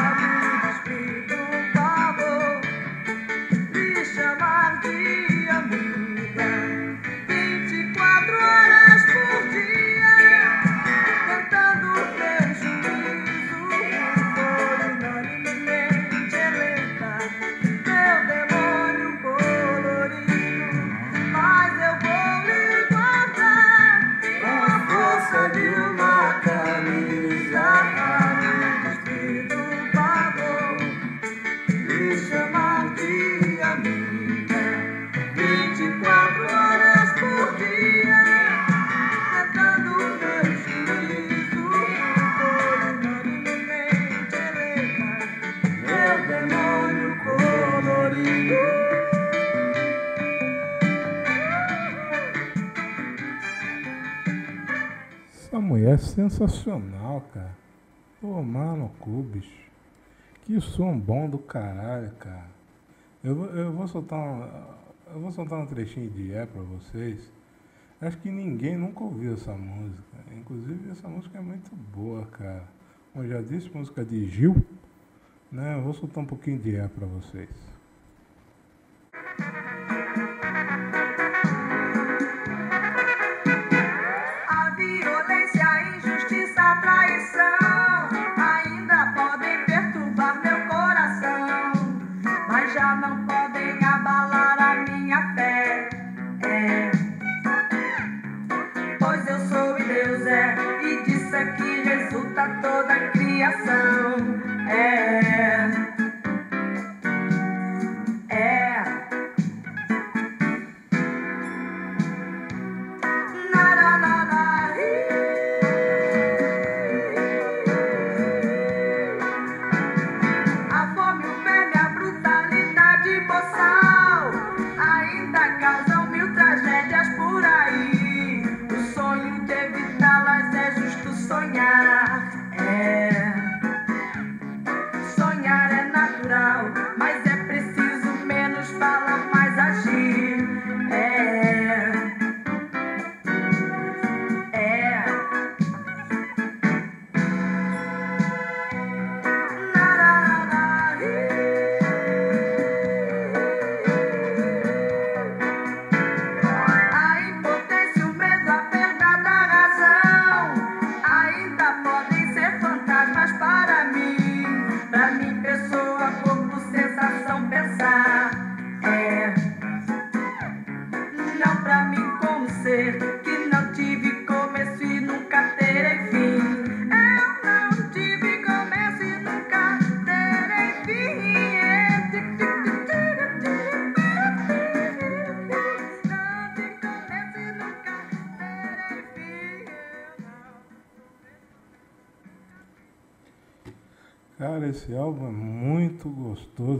[56.29, 57.57] Sensacional, cara.
[58.21, 59.69] Pô, mano, cu, bicho.
[60.43, 62.49] Que som bom do caralho, cara.
[63.23, 64.79] Eu, eu vou soltar uma,
[65.13, 67.33] eu vou soltar um trechinho de é pra vocês.
[68.01, 70.03] Acho que ninguém nunca ouviu essa música.
[70.33, 72.65] Inclusive essa música é muito boa, cara.
[73.13, 74.57] Como eu já disse, música de Gil.
[75.51, 75.77] Né?
[75.77, 77.51] Eu vou soltar um pouquinho de é pra vocês.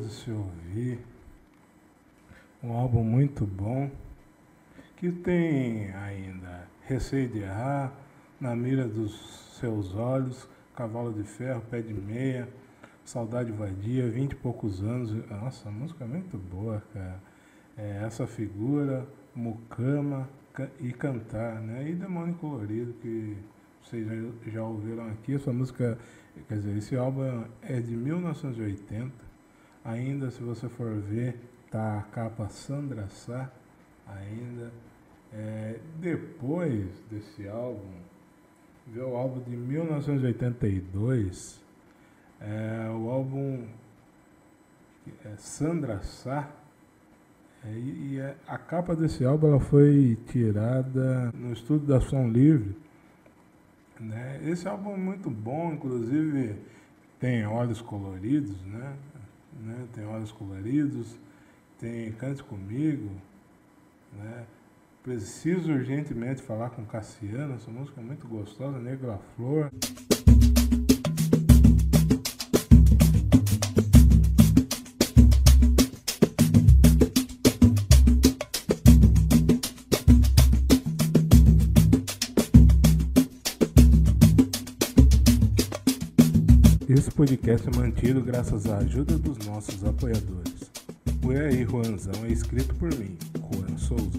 [0.09, 0.99] Se ouvir.
[2.63, 3.91] Um álbum muito bom.
[4.97, 7.93] Que tem ainda Receio de Errar,
[8.41, 12.49] Na Mira dos Seus Olhos, Cavalo de Ferro, Pé de Meia,
[13.05, 15.13] Saudade Vadia, Vinte e Poucos Anos.
[15.31, 17.21] Nossa, a música é muito boa, cara.
[17.77, 21.89] É essa figura, Mucama ca- e Cantar, né?
[21.91, 23.37] E Demônio Colorido, que
[23.83, 25.37] vocês já, já ouviram aqui.
[25.37, 25.97] Essa música,
[26.49, 29.28] quer dizer, esse álbum é de 1980.
[29.85, 31.37] Ainda, se você for ver,
[31.71, 33.51] tá a capa Sandra Sá,
[34.07, 34.71] ainda.
[35.33, 37.93] É, depois desse álbum,
[38.87, 41.61] veio o álbum de 1982,
[42.41, 43.67] é, o álbum
[45.25, 46.49] é, Sandra Sá,
[47.65, 52.77] é, e, é- a capa desse álbum ela foi tirada no estúdio da Som Livre.
[54.01, 54.41] Né?
[54.45, 56.57] Esse álbum é muito bom, inclusive
[57.19, 58.95] tem olhos coloridos, né?
[59.59, 59.87] Né?
[59.93, 61.19] Tem olhos coloridos,
[61.79, 63.11] tem Cante Comigo,
[64.13, 64.47] né?
[65.03, 69.71] Preciso urgentemente falar com Cassiano, essa música é muito gostosa, Negra Flor.
[86.89, 90.71] Esse podcast é mantido graças à ajuda dos nossos apoiadores.
[91.23, 94.19] O E aí Juanzão é escrito por mim, Juan Souza.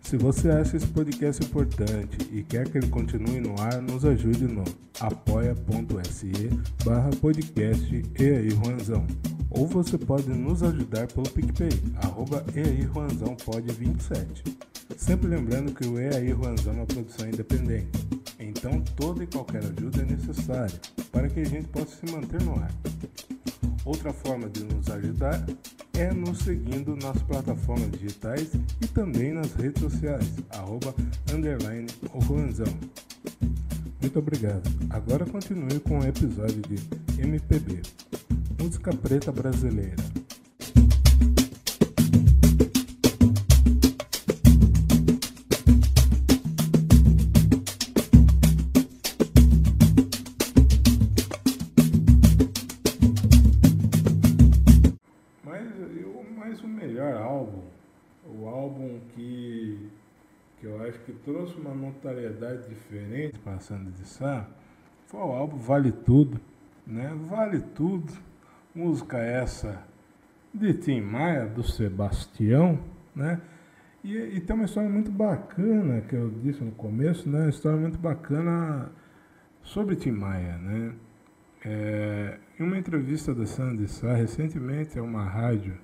[0.00, 4.44] Se você acha esse podcast importante e quer que ele continue no ar, nos ajude
[4.44, 4.64] no
[5.00, 6.32] apoia.se
[6.82, 9.06] barra podcast E aí Juanzão.
[9.50, 11.68] Ou você pode nos ajudar pelo PicPay,
[12.04, 14.44] arroba E aí Juanzão pode 27.
[14.96, 17.88] Sempre lembrando que o E aí Juanzão é uma produção independente.
[18.38, 20.80] Então toda e qualquer ajuda é necessária
[21.12, 22.72] para que a gente possa se manter no ar.
[23.84, 25.44] Outra forma de nos ajudar
[25.94, 30.94] é nos seguindo nas plataformas digitais e também nas redes sociais, arroba,
[31.32, 32.66] underline, o Juanzão.
[34.00, 34.68] Muito obrigado.
[34.90, 36.76] Agora continue com o episódio de
[37.20, 37.82] MPB,
[38.60, 39.96] música preta brasileira.
[61.78, 64.46] Notoriedade diferente Sandra de Sá,
[65.06, 66.40] foi o álbum Vale Tudo,
[66.86, 67.16] né?
[67.26, 68.12] Vale Tudo,
[68.74, 69.82] música essa
[70.52, 72.78] de Tim Maia, do Sebastião,
[73.14, 73.40] né?
[74.04, 77.40] E, e tem uma história muito bacana, que eu disse no começo, né?
[77.40, 78.90] Uma história muito bacana
[79.62, 80.94] sobre Tim Maia, né?
[81.64, 85.76] É, em uma entrevista da Sandra de Sá, recentemente, a uma rádio,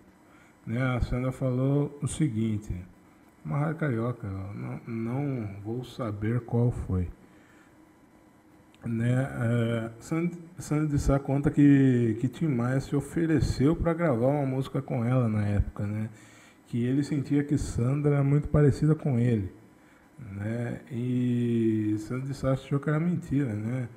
[0.66, 2.74] né, a Sandra falou o seguinte,
[3.44, 7.09] uma rádio carioca, não, não vou saber qual foi.
[8.85, 9.90] Né, é,
[10.59, 15.02] Sandra de Sá conta que, que Tim Maia se ofereceu para gravar uma música com
[15.04, 16.11] ela na época, né,
[16.66, 19.50] que ele sentia que Sandra era muito parecida com ele.
[20.18, 23.88] Né, e Sandra de Sá achou que era mentira, né?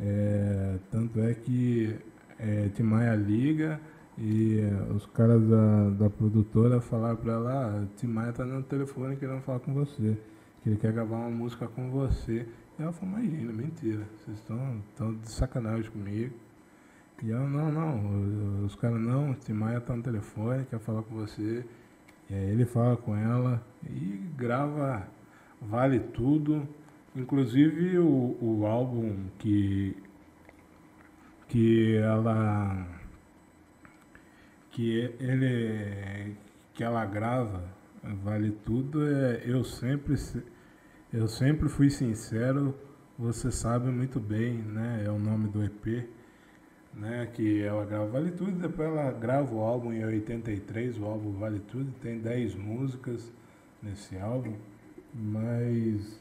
[0.00, 1.96] É, tanto é que
[2.38, 3.80] é, Tim Maia liga
[4.20, 8.64] e é, os caras da, da produtora falaram pra ela, ah, Tim Maia tá no
[8.64, 10.18] telefone querendo falar com você,
[10.62, 12.44] que ele quer gravar uma música com você.
[12.76, 16.34] E ela falou, imagina, mentira, vocês estão de sacanagem comigo.
[17.22, 21.14] E ela, não, não, os caras não, Tim Maia tá no telefone, quer falar com
[21.14, 21.64] você.
[22.28, 25.06] E aí ele fala com ela e grava
[25.62, 26.68] Vale Tudo.
[27.14, 29.96] Inclusive o, o álbum que,
[31.48, 32.97] que ela
[34.78, 36.36] que ele
[36.72, 37.64] que ela grava
[38.22, 40.44] vale tudo é eu sempre se-
[41.12, 42.76] eu sempre fui sincero
[43.18, 46.08] você sabe muito bem né é o nome do EP
[46.94, 51.32] né que ela grava vale tudo depois ela grava o álbum em 83 o álbum
[51.32, 53.32] vale tudo tem 10 músicas
[53.82, 54.54] nesse álbum
[55.12, 56.20] mas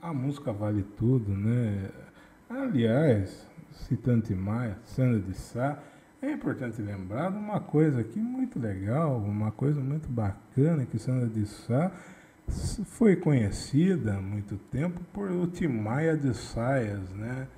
[0.00, 1.90] a música vale tudo, né?
[2.48, 5.82] Aliás, citando Tim Maia, Sandra de Sá,
[6.24, 11.28] é importante lembrar de uma coisa aqui muito legal, uma coisa muito bacana, que Sandra
[11.28, 11.90] de Sá
[12.48, 17.48] foi conhecida há muito tempo por o Tim Maia de Saias, né?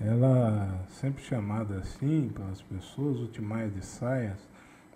[0.00, 4.38] Ela sempre chamada assim pelas pessoas, o Tim Maia de Saias.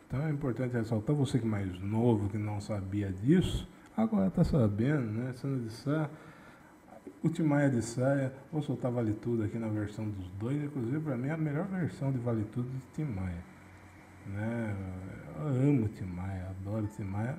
[0.06, 4.44] Então é importante ressaltar, você que é mais novo, que não sabia disso, agora está
[4.44, 5.32] sabendo, né?
[5.34, 6.10] Sandra de Sá
[7.24, 11.16] O Timaya de Saia, vou soltar Vale Tudo aqui na versão dos dois, inclusive para
[11.16, 13.42] mim é a melhor versão de Vale Tudo de Timaya.
[14.26, 14.76] Né?
[15.38, 17.38] Eu amo Timaya, adoro Timaya.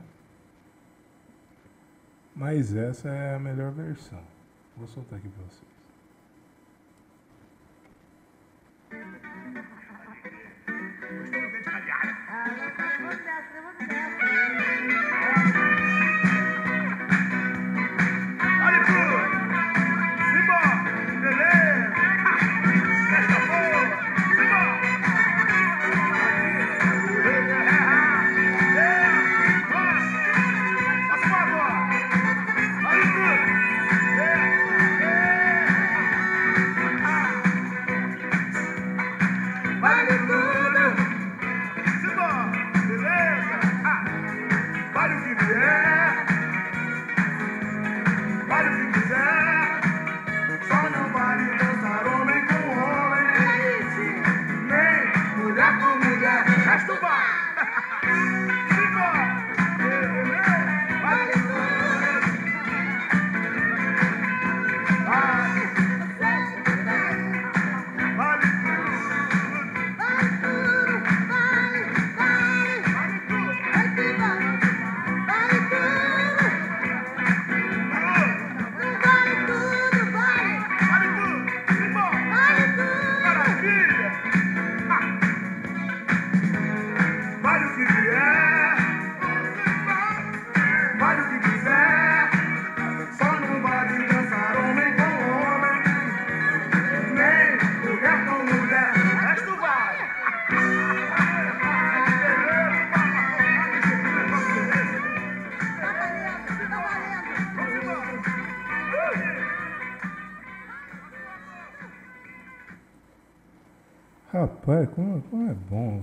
[2.36, 4.24] Mas essa é a melhor versão.
[4.76, 5.76] Vou soltar aqui para vocês.
[13.88, 14.05] Olha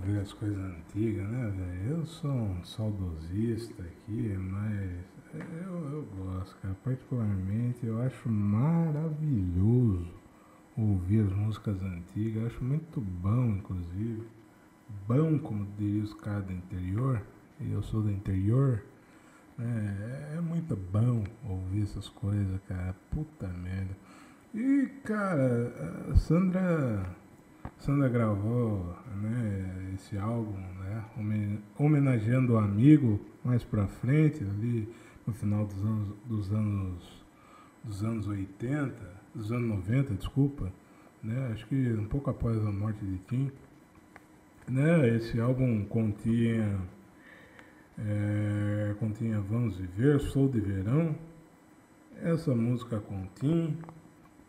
[0.02, 1.98] ouvir as coisas antigas, né, velho?
[1.98, 6.76] Eu sou um saudosista aqui, mas eu, eu gosto, cara.
[6.82, 10.08] Particularmente, eu acho maravilhoso
[10.76, 12.42] ouvir as músicas antigas.
[12.42, 14.26] Eu acho muito bom, inclusive.
[15.06, 17.22] Bom, como diria os caras do interior,
[17.60, 18.82] eu sou do interior.
[19.58, 22.96] É, é muito bom ouvir essas coisas, cara.
[23.10, 23.96] Puta merda.
[24.52, 27.21] E, cara, a Sandra.
[27.78, 34.88] Sandra gravou né, esse álbum, né, homen- homenageando o amigo mais pra frente, ali
[35.26, 37.24] no final dos anos, dos anos,
[37.82, 38.94] dos anos 80,
[39.34, 40.72] dos anos 90, desculpa,
[41.22, 43.50] né, acho que um pouco após a morte de Tim.
[44.68, 46.78] Né, esse álbum continha,
[47.98, 51.16] é, continha Vamos Viver, Sou de Verão,
[52.22, 53.76] essa música com Tim,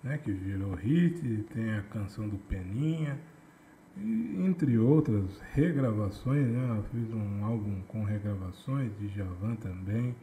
[0.04, 3.20] né, que virou hit, tem a canção do Peninha,
[3.98, 10.16] e, entre outras regravações, né, eu fiz um álbum com regravações de Javan também,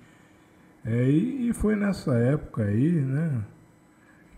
[0.85, 3.45] é, e, e foi nessa época aí, né,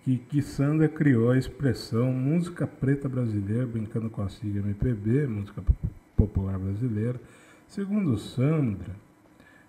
[0.02, 5.62] que, que Sandra criou a expressão música preta brasileira, brincando com a sigla MPB, música
[5.62, 5.74] po-
[6.16, 7.20] popular brasileira.
[7.68, 8.96] Segundo Sandra,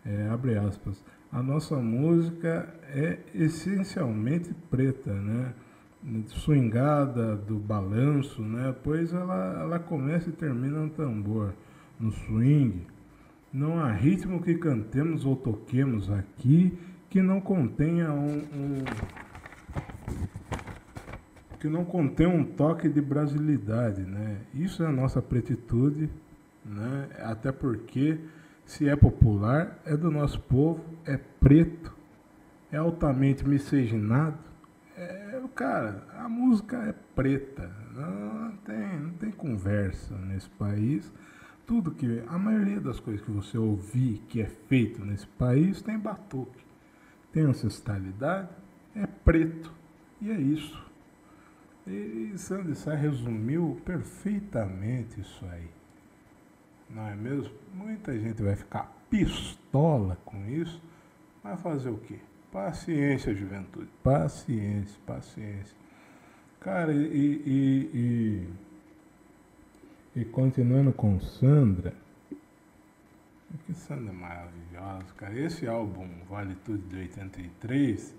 [0.03, 5.53] é, abre aspas, a nossa música é essencialmente preta, né?
[6.27, 8.75] Swingada do balanço, né?
[8.83, 11.53] Pois ela, ela começa e termina no tambor,
[11.99, 12.85] no swing.
[13.51, 16.77] Não há ritmo que cantemos ou toquemos aqui
[17.09, 18.83] que não contenha um, um
[21.59, 24.41] que não contém um toque de brasilidade, né?
[24.53, 26.09] Isso é a nossa pretitude,
[26.65, 27.07] né?
[27.19, 28.19] Até porque
[28.65, 31.95] se é popular, é do nosso povo, é preto,
[32.71, 34.52] é altamente miscigenado.
[35.43, 41.11] É, cara, a música é preta, não tem, não tem conversa nesse país.
[41.65, 45.97] Tudo que a maioria das coisas que você ouvir que é feito nesse país tem
[45.97, 46.63] batuque,
[47.31, 48.49] tem ancestralidade,
[48.95, 49.71] é preto
[50.21, 50.81] e é isso.
[51.85, 55.69] E, e Sandy Sá resumiu perfeitamente isso aí.
[56.89, 57.53] Não é mesmo?
[57.73, 60.81] Muita gente vai ficar pistola com isso.
[61.43, 62.19] Vai fazer o quê?
[62.53, 63.89] Paciência, juventude.
[64.03, 65.75] Paciência, paciência.
[66.59, 68.47] Cara, e, e,
[70.15, 71.95] e, e continuando com Sandra.
[73.65, 75.35] Que Sandra é maravilhosa, cara.
[75.35, 78.15] Esse álbum, Vale Tudo de 83,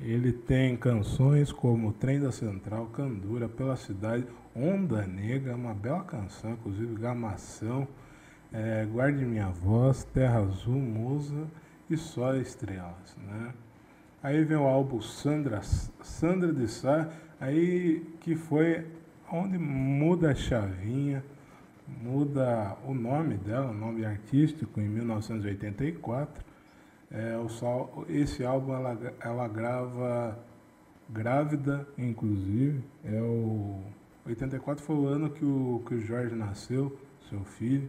[0.00, 6.52] ele tem canções como Trem da Central, Candura, Pela Cidade, Onda Negra, uma bela canção,
[6.52, 7.86] inclusive Gamação,
[8.50, 11.46] é, Guarde Minha Voz, Terra Azul, Musa
[11.90, 13.52] e Só Estrelas, né?
[14.26, 17.08] Aí vem o álbum Sandra, Sandra de Sá,
[17.38, 18.84] aí que foi
[19.30, 21.24] onde muda a chavinha,
[21.86, 26.44] muda o nome dela, o nome artístico, em 1984.
[27.08, 30.36] É, o esse álbum ela, ela grava
[31.08, 32.82] grávida, inclusive.
[33.04, 33.80] É o
[34.26, 36.98] 84 foi o ano que o, que o Jorge nasceu,
[37.30, 37.88] seu filho.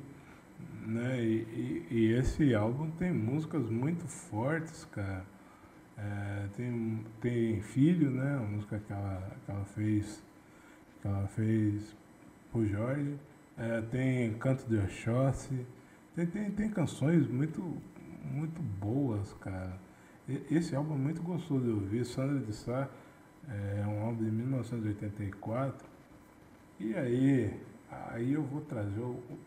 [0.86, 1.20] Né?
[1.20, 5.26] E, e, e esse álbum tem músicas muito fortes, cara.
[5.98, 8.36] É, tem, tem Filho, né?
[8.36, 10.24] A música que ela, que ela fez
[11.02, 11.96] que ela fez
[12.52, 13.16] pro Jorge.
[13.58, 15.66] É, tem Canto de Oxóssi.
[16.16, 17.62] Tem, tem, tem canções muito,
[18.24, 19.78] muito boas, cara.
[20.28, 22.06] E, esse álbum é muito gostoso de ouvir.
[22.06, 22.90] Sandra de Sá
[23.48, 25.88] é um álbum de 1984.
[26.80, 27.60] E aí,
[28.12, 29.02] aí eu vou trazer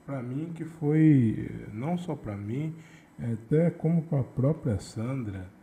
[0.05, 2.75] para mim que foi, não só para mim,
[3.19, 5.60] até como para a própria Sandra, é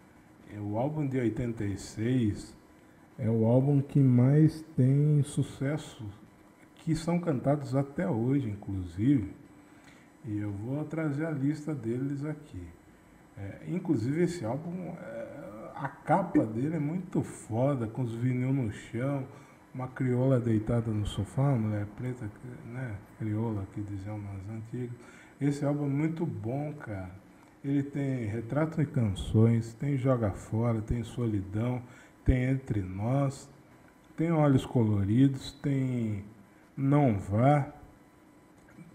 [0.60, 2.56] o álbum de 86
[3.18, 6.06] é o álbum que mais tem sucesso,
[6.76, 9.34] que são cantados até hoje, inclusive.
[10.26, 12.62] E eu vou trazer a lista deles aqui.
[13.38, 18.72] É, inclusive esse álbum, é, a capa dele é muito foda, com os vinil no
[18.72, 19.26] chão,
[19.74, 22.30] uma crioula deitada no sofá, uma mulher preta,
[22.66, 22.96] né?
[23.20, 24.98] Crioula que diziam nas antigas.
[25.40, 27.27] Esse álbum é muito bom, cara.
[27.64, 31.82] Ele tem retrato e canções, tem Joga Fora, tem Solidão,
[32.24, 33.50] tem Entre Nós,
[34.16, 36.24] tem Olhos Coloridos, tem
[36.76, 37.68] Não Vá,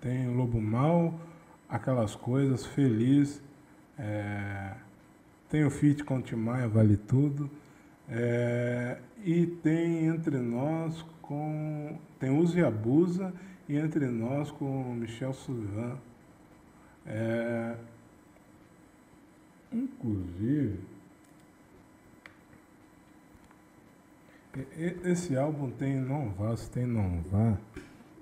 [0.01, 1.21] tem Lobo Mal,
[1.69, 3.43] Aquelas Coisas, Feliz,
[3.99, 4.75] é,
[5.49, 7.51] tem o Fit com Timaya, Vale Tudo,
[8.09, 11.99] é, e tem Entre Nós com.
[12.19, 13.33] Tem Use e Abusa
[13.69, 15.97] e Entre Nós com Michel Suzan.
[17.07, 17.77] É,
[19.73, 20.81] inclusive,
[25.05, 27.57] esse álbum tem Não Vá, se tem Não Vá,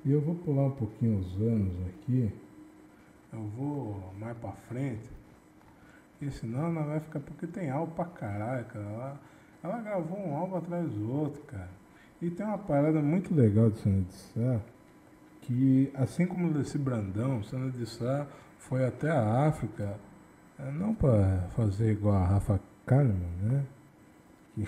[0.05, 2.33] e eu vou pular um pouquinho os anos aqui,
[3.33, 5.09] eu vou mais pra frente,
[6.21, 8.85] e senão não vai ficar, porque tem álbum pra caralho, cara.
[8.85, 9.21] Ela,
[9.63, 11.71] ela gravou um álbum atrás do outro, cara.
[12.21, 14.61] E tem uma parada muito legal de Sana de Sá,
[15.41, 18.27] que assim como Leci Brandão, Sana de Sá
[18.59, 19.99] foi até a África,
[20.73, 23.65] não para fazer igual a Rafa Kalimann, né?
[24.55, 24.67] Que,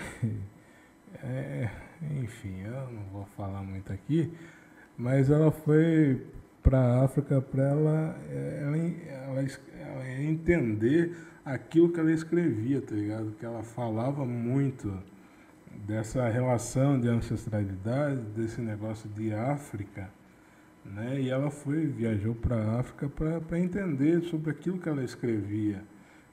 [1.23, 1.69] é,
[2.21, 4.31] enfim, eu não vou falar muito aqui,
[4.97, 6.25] mas ela foi
[6.61, 9.47] para a África para ela, ela, ela,
[9.79, 13.35] ela entender aquilo que ela escrevia, tá ligado?
[13.37, 14.97] Que ela falava muito
[15.85, 20.09] dessa relação de ancestralidade, desse negócio de África,
[20.85, 21.21] né?
[21.21, 25.81] E ela foi, viajou para a África para entender sobre aquilo que ela escrevia,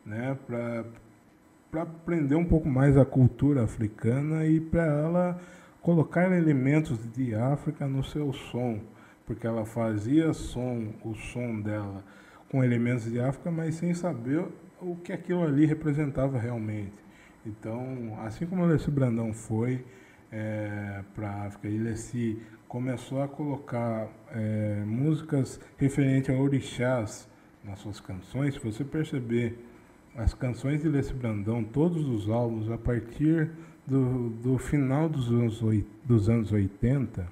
[0.05, 0.37] né?
[0.47, 5.41] Para aprender um pouco mais a cultura africana e para ela
[5.81, 8.81] colocar elementos de África no seu som,
[9.27, 12.05] porque ela fazia som, o som dela
[12.51, 14.45] com elementos de África, mas sem saber
[14.81, 16.99] o que aquilo ali representava realmente.
[17.47, 19.85] Então, assim como Alessi Brandão foi
[20.33, 27.29] é, para a África, Alessi começou a colocar é, músicas referentes a orixás
[27.63, 29.59] nas suas canções, se você perceber
[30.17, 33.51] as canções de Alessi Brandão, todos os álbuns, a partir
[33.87, 35.61] do, do final dos anos,
[36.05, 37.29] dos anos 80,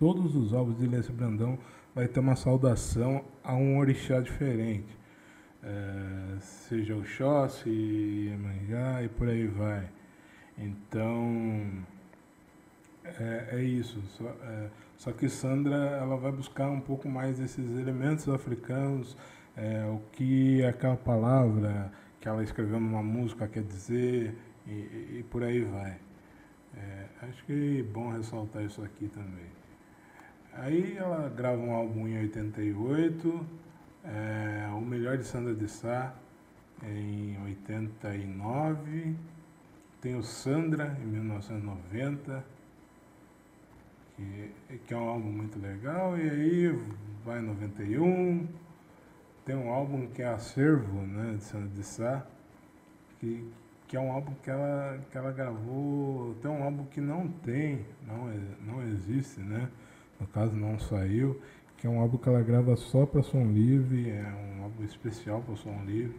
[0.00, 1.56] todos os álbuns de Alessi Brandão
[1.94, 4.98] vai ter uma saudação a um orixá diferente
[5.62, 9.88] é, seja o Xóssi, Iemanjá e por aí vai.
[10.56, 11.70] Então,
[13.20, 14.00] é, é isso.
[14.16, 19.16] Só, é, só, que Sandra ela vai buscar um pouco mais esses elementos africanos,
[19.56, 24.34] é, o que aquela palavra que ela escreveu numa música quer dizer
[24.66, 25.96] e, e por aí vai.
[26.76, 29.46] É, acho que é bom ressaltar isso aqui também.
[30.52, 33.46] Aí ela grava um álbum em 88,
[34.04, 36.14] é, o melhor de Sandra de Sá
[36.82, 39.14] em 89.
[40.00, 42.44] Tem o Sandra em 1990,
[44.18, 46.18] que, que é um álbum muito legal.
[46.18, 46.78] E aí
[47.24, 48.48] vai em 91.
[49.44, 52.26] Tem um álbum que é Acervo, né, de Sandra de Sá,
[53.18, 53.50] que,
[53.86, 56.34] que é um álbum que ela, que ela gravou.
[56.42, 58.26] Tem um álbum que não tem, não,
[58.66, 59.70] não existe, né?
[60.20, 61.40] No caso não saiu
[61.78, 65.40] que é um álbum que ela grava só para som livre, é um álbum especial
[65.40, 66.18] para som livre.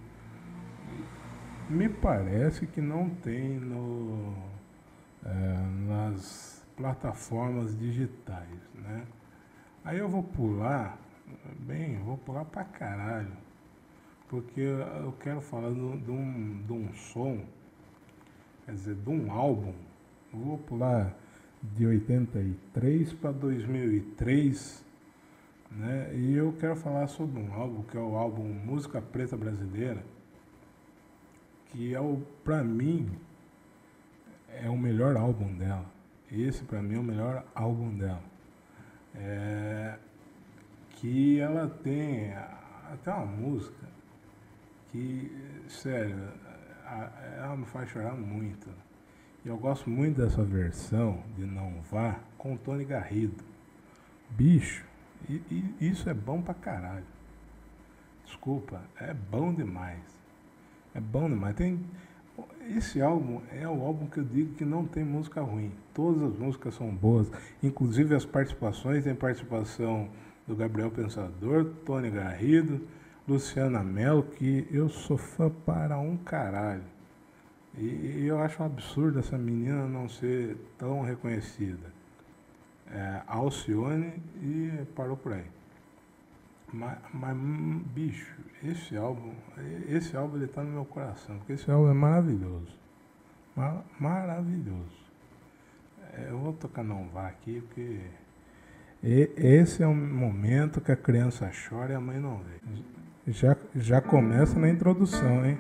[1.70, 4.34] Me parece que não tem no,
[5.26, 9.06] é, nas plataformas digitais, né?
[9.84, 10.98] Aí eu vou pular,
[11.60, 13.36] bem, vou pular pra caralho,
[14.30, 17.44] porque eu quero falar de um, de um som
[18.70, 19.74] quer dizer, de um álbum.
[20.32, 21.16] Vou pular
[21.62, 24.86] de 83 para 2003,
[25.72, 26.12] né?
[26.14, 30.04] E eu quero falar sobre um álbum que é o álbum Música Preta Brasileira,
[31.68, 33.10] que é o, para mim,
[34.50, 35.99] é o melhor álbum dela.
[36.32, 38.22] Esse para mim é o melhor álbum dela.
[39.16, 39.98] É,
[40.92, 42.34] que ela tem
[42.92, 43.88] até uma música
[44.92, 45.32] que,
[45.68, 46.18] sério,
[47.38, 48.70] ela me faz chorar muito.
[49.44, 53.44] E eu gosto muito dessa versão de Não Vá com o Tony Garrido.
[54.30, 54.86] Bicho,
[55.28, 57.06] e, e isso é bom pra caralho.
[58.26, 60.04] Desculpa, é bom demais.
[60.94, 61.56] É bom demais.
[61.56, 61.80] Tem,
[62.78, 65.72] esse álbum é o álbum que eu digo que não tem música ruim.
[65.94, 67.30] Todas as músicas são boas,
[67.64, 69.04] inclusive as participações.
[69.04, 70.10] Tem participação
[70.48, 72.82] do Gabriel Pensador, Tony Garrido,
[73.28, 76.84] Luciana Mello, que eu sou fã para um caralho.
[77.78, 81.94] E, eu acho um absurdo essa menina não ser tão reconhecida.
[82.92, 85.46] É, Alcione e parou por aí.
[86.72, 87.36] Mas, mas,
[87.94, 89.34] bicho, esse álbum,
[89.88, 92.78] esse álbum ele tá no meu coração, porque esse álbum é maravilhoso.
[93.56, 95.00] Ma- maravilhoso.
[96.14, 98.00] É, eu vou tocar não vá aqui, porque
[99.04, 103.32] e- esse é um momento que a criança chora e a mãe não vê.
[103.32, 105.58] Já, já começa na introdução, hein?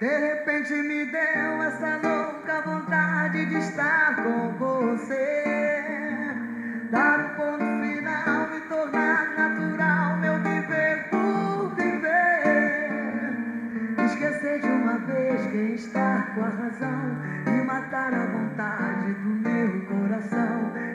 [0.00, 5.44] De repente me deu essa louca vontade de estar com você.
[6.90, 13.34] Dar um ponto final e tornar natural meu viver por viver.
[14.06, 19.84] Esquecer de uma vez quem está com a razão e matar a vontade do meu
[19.84, 20.89] coração.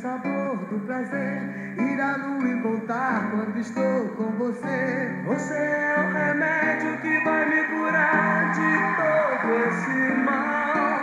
[0.00, 1.74] Sabor do prazer.
[1.76, 5.10] Ir à lua e voltar quando estou com você.
[5.26, 11.00] Você é o remédio que vai me curar de todo esse mal.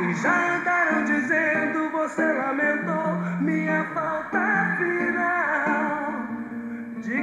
[0.00, 5.37] E já andaram dizendo, você lamentou minha falta final.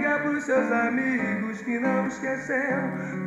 [0.05, 2.77] Diga pros seus amigos que não esqueceu.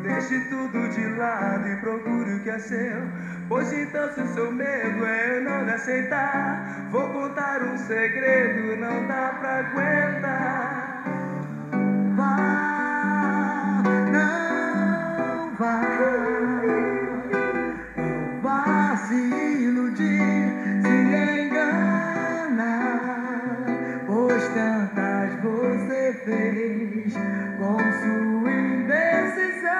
[0.04, 3.02] Deixe tudo de lado e procure o que é seu.
[3.48, 8.76] Pois então, se o seu medo é eu não lhe aceitar, vou contar um segredo,
[8.76, 11.02] não dá pra aguentar.
[12.14, 16.37] Vá, não vá.
[27.58, 29.72] Com sua indecisão.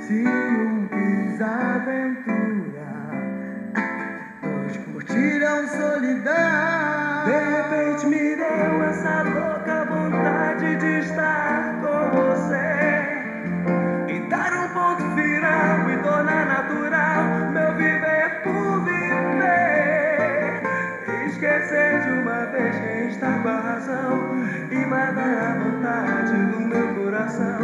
[0.00, 2.88] Se um quis aventura,
[4.42, 7.24] dois curtiram solidão.
[7.26, 10.15] De repente me deu essa louca vontade
[23.16, 24.36] está com a razão
[24.70, 27.58] e matar a vontade do meu coração.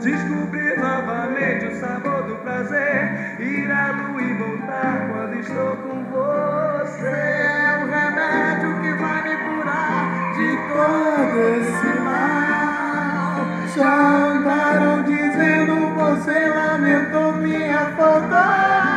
[0.00, 3.36] Descobrir novamente o sabor do prazer.
[3.40, 7.08] Ir à lua e voltar quando estou com você.
[7.08, 13.42] É o remédio que vai me curar de todo esse mal.
[13.74, 13.94] Já
[14.28, 18.91] andaram dizendo você lamentou minha falta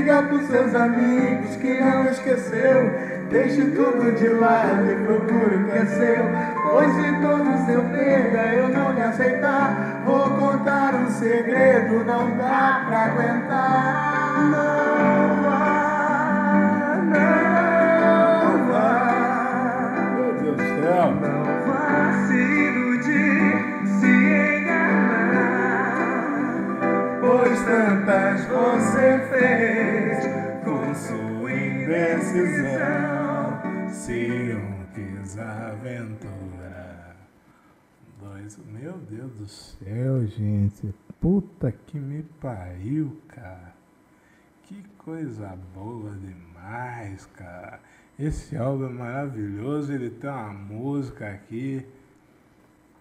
[0.00, 2.90] diga pros seus amigos que não esqueceu.
[3.28, 6.24] Deixe tudo de lado e procure o que é seu.
[6.70, 12.84] Pois se todo seu perda eu não lhe aceitar, vou contar um segredo, não dá
[12.88, 14.40] pra aguentar.
[14.50, 15.60] Não vá,
[17.04, 18.90] não vá.
[20.16, 21.06] Meu Deus do céu!
[21.20, 23.59] Não vá se iludir,
[27.70, 30.26] tantas você fez
[30.64, 32.72] com sua indecisão.
[33.88, 35.36] Se um quis.
[38.20, 38.58] Dois.
[38.66, 40.92] Meu Deus do céu, gente.
[41.20, 43.72] Puta que me pariu, cara.
[44.64, 47.78] Que coisa boa demais, cara.
[48.18, 49.92] Esse álbum é maravilhoso.
[49.92, 51.86] Ele tem uma música aqui.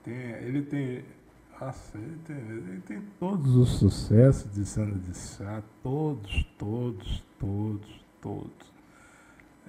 [0.03, 1.03] Tem, ele tem.
[2.25, 5.61] Tem, ele tem todos os sucessos de Sandra de Sá.
[5.83, 8.73] Todos, todos, todos, todos.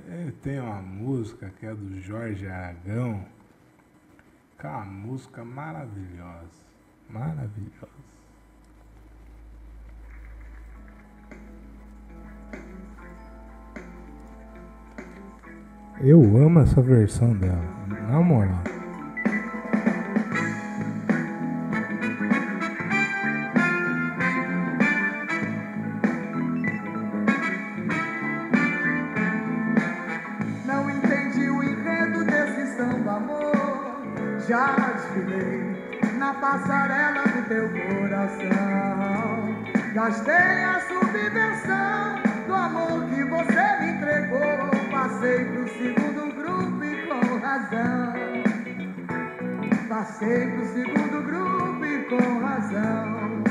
[0.06, 3.24] Ele tem uma música que é do Jorge Aragão,
[4.56, 6.62] que é uma música maravilhosa.
[7.08, 7.88] Maravilhosa.
[16.00, 17.60] Eu amo essa versão dela.
[18.08, 18.79] Na moral.
[36.40, 38.40] Passarela do teu coração.
[39.92, 44.40] Gastei a subvenção do amor que você me entregou.
[44.90, 48.14] Passei pro segundo grupo e com razão.
[49.88, 53.42] Passei pro segundo grupo e com razão.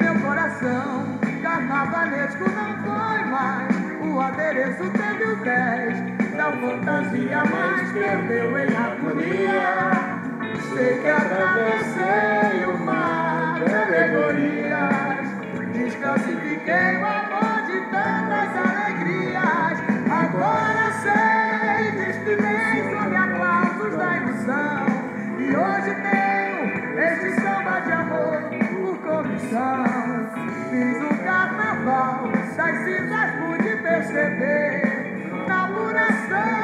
[0.00, 3.78] Meu coração carnavalesco não foi mais.
[4.00, 5.98] O adereço teve o 10
[6.34, 10.17] da fantasia, mas perdeu em agonia.
[10.60, 15.26] Sei que atravessei o mar de alegorias.
[15.72, 19.78] Desclassifiquei o amor de tantas alegrias.
[20.10, 24.86] Agora sei, desfilei sob aplausos da ilusão.
[25.38, 29.84] E hoje tenho este samba de amor por comissão.
[30.70, 35.46] Fiz o carnaval das cinzas, pude perceber.
[35.46, 36.57] Na apuração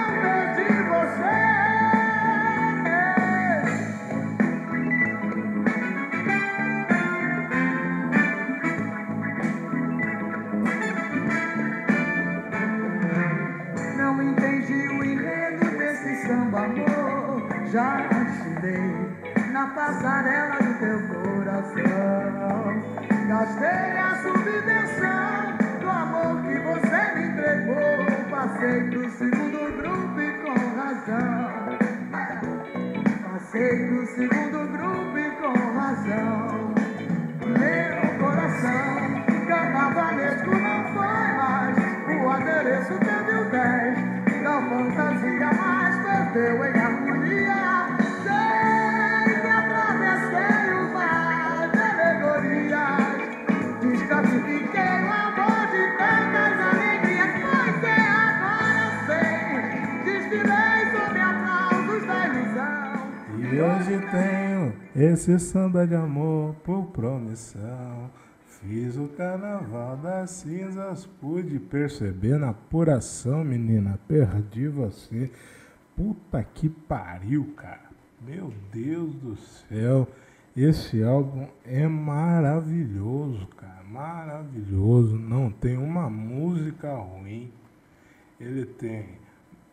[65.14, 68.10] esse samba de amor por promissão.
[68.46, 73.98] Fiz o carnaval das cinzas, pude perceber na apuração, menina.
[74.08, 75.30] Perdi você.
[75.96, 77.90] Puta que pariu, cara.
[78.26, 80.08] Meu Deus do céu.
[80.56, 83.84] Esse álbum é maravilhoso, cara.
[83.84, 85.16] Maravilhoso.
[85.16, 87.52] Não tem uma música ruim.
[88.40, 89.10] Ele tem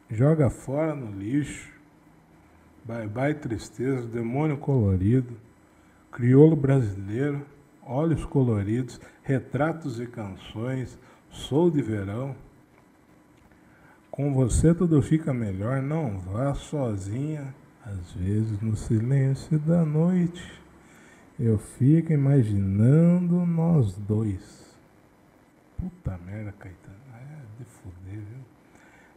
[0.08, 1.71] Joga Fora no Lixo.
[2.84, 5.36] Bye Bye Tristeza, Demônio Colorido,
[6.12, 7.46] Crioulo Brasileiro,
[7.84, 10.98] Olhos Coloridos, Retratos e Canções,
[11.30, 12.36] Sou de Verão.
[14.10, 17.54] Com você tudo fica melhor, não vá sozinha.
[17.84, 20.62] Às vezes no silêncio da noite
[21.40, 24.78] eu fico imaginando nós dois.
[25.78, 26.96] Puta merda, Caetano.
[27.16, 28.44] É de fuder, viu?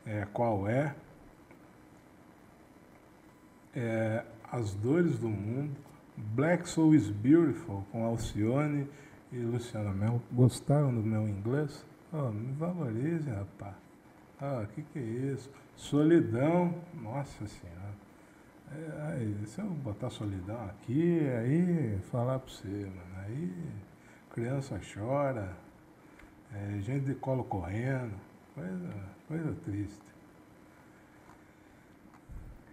[0.07, 0.95] É, qual é?
[3.75, 5.77] É, As Dores do Mundo,
[6.17, 8.89] Black Soul is Beautiful, com Alcione
[9.33, 10.23] e Luciana Mel.
[10.33, 11.85] Gostaram do meu inglês?
[12.13, 13.75] Oh, me valorize, rapaz.
[14.41, 15.51] Ah, que que é isso?
[15.75, 17.95] Solidão, nossa senhora.
[18.73, 23.53] É, aí, se eu botar solidão aqui, aí falar pra você, mano, aí
[24.31, 25.57] criança chora,
[26.53, 28.15] é, gente de colo correndo,
[28.55, 28.95] coisa,
[29.29, 30.14] coisa triste.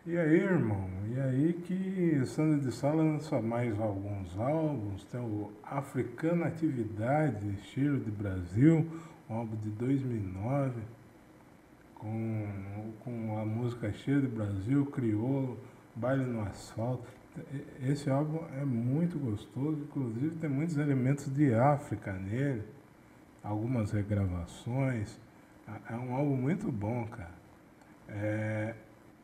[0.04, 0.90] E aí, irmão?
[1.16, 5.04] E aí que Sandra de Sá lança mais alguns álbuns.
[5.06, 8.88] Tem o Africana Atividade, Cheiro de Brasil,
[9.30, 10.82] um álbum de 2009,
[11.94, 12.48] com,
[13.04, 15.60] com a música Cheiro de Brasil, Crioulo,
[15.96, 17.08] Baile no Asfalto.
[17.84, 22.64] Esse álbum é muito gostoso, inclusive tem muitos elementos de África nele,
[23.44, 25.20] algumas regravações.
[25.68, 27.40] É é um álbum muito bom, cara.
[28.10, 28.74] É,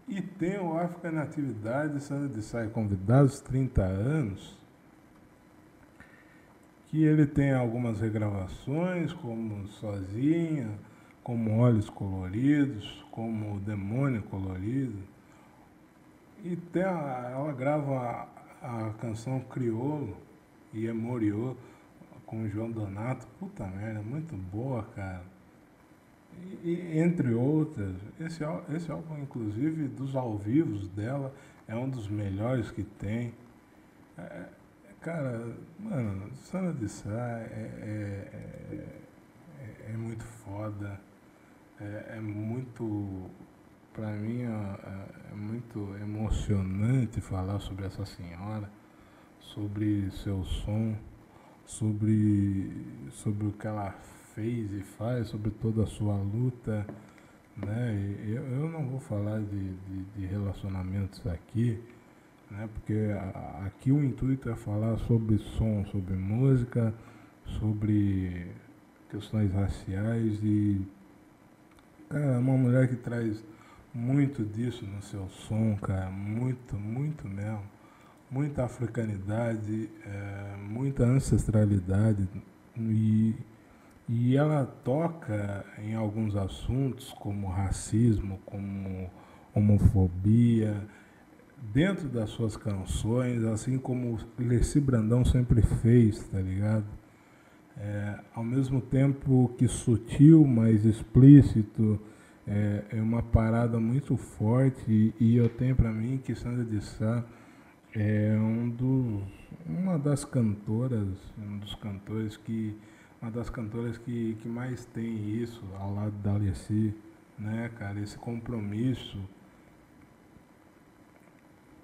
[0.07, 4.57] e tem o África na Atividade, Sandra de e Convidados, 30 anos,
[6.87, 10.69] que ele tem algumas regravações, como Sozinha,
[11.23, 14.97] como Olhos Coloridos, como Demônio Colorido.
[16.43, 18.27] E tem a- ela grava
[18.61, 20.15] a, a canção Criolo
[20.73, 21.55] e Emoriô
[22.25, 23.27] com o João Donato.
[23.39, 25.23] Puta merda, muito boa, cara.
[26.63, 28.43] E, entre outras, esse,
[28.75, 31.33] esse álbum, inclusive, dos ao vivos dela,
[31.67, 33.33] é um dos melhores que tem.
[34.17, 34.45] É,
[35.01, 37.47] cara, mano, Sana de Sá é,
[37.81, 38.77] é,
[39.61, 40.99] é, é muito foda.
[41.79, 43.29] É, é muito,
[43.93, 48.69] pra mim, é, é muito emocionante falar sobre essa senhora,
[49.39, 50.95] sobre seu som,
[51.65, 52.71] sobre,
[53.11, 53.91] sobre o que ela
[54.37, 56.85] fez e faz, sobre toda a sua luta.
[57.57, 58.15] Né?
[58.27, 61.81] Eu, eu não vou falar de, de, de relacionamentos aqui,
[62.51, 62.69] né?
[62.71, 63.09] porque
[63.65, 66.93] aqui o intuito é falar sobre som, sobre música,
[67.59, 68.51] sobre
[69.09, 70.85] questões raciais e
[72.07, 73.43] cara, uma mulher que traz
[73.91, 77.63] muito disso no seu som, cara, muito, muito mesmo.
[78.29, 82.27] Muita africanidade, é, muita ancestralidade
[82.77, 83.33] e,
[84.07, 89.09] e ela toca em alguns assuntos como racismo, como
[89.53, 90.87] homofobia,
[91.73, 96.85] dentro das suas canções, assim como Leci Brandão sempre fez, tá ligado?
[97.75, 101.99] É, ao mesmo tempo que sutil, mas explícito,
[102.47, 106.81] é, é uma parada muito forte e, e eu tenho pra mim que Sandra de
[106.81, 107.23] Sá
[107.93, 109.21] é um dos,
[109.65, 112.75] uma das cantoras, um dos cantores que
[113.21, 116.93] uma das cantoras que, que mais tem isso ao lado da Alessi,
[117.37, 119.19] né, cara, esse compromisso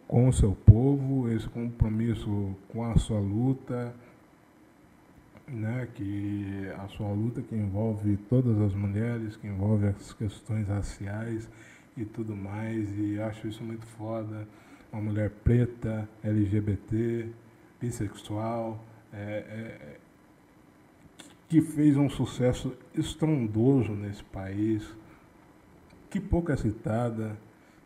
[0.07, 3.95] com o seu povo, esse compromisso com a sua luta,
[5.47, 11.49] né, que a sua luta que envolve todas as mulheres, que envolve as questões raciais
[11.97, 14.47] e tudo mais, e acho isso muito foda.
[14.91, 17.27] Uma mulher preta, LGBT,
[17.81, 19.99] bissexual, é, é,
[21.53, 24.83] que fez um sucesso estrondoso nesse país,
[26.09, 27.37] que pouco é citada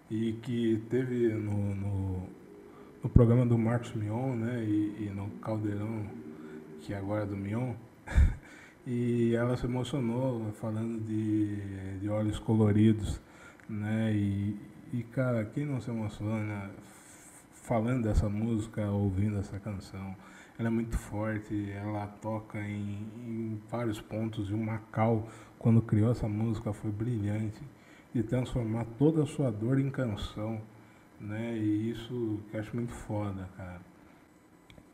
[0.09, 2.29] e que teve no, no,
[3.03, 6.05] no programa do Marcos Mion, né, e, e no Caldeirão,
[6.79, 7.73] que agora é do Mion,
[8.87, 13.19] e ela se emocionou falando de, de olhos coloridos,
[13.67, 14.55] né, e,
[14.93, 16.71] e cara, quem não se emociona
[17.51, 20.15] falando dessa música, ouvindo essa canção?
[20.59, 25.27] Ela é muito forte, ela toca em, em vários pontos, e o Macau,
[25.59, 27.61] quando criou essa música, foi brilhante
[28.13, 30.59] de transformar toda a sua dor em canção,
[31.21, 31.55] né?
[31.57, 33.81] E isso que eu acho muito foda, cara.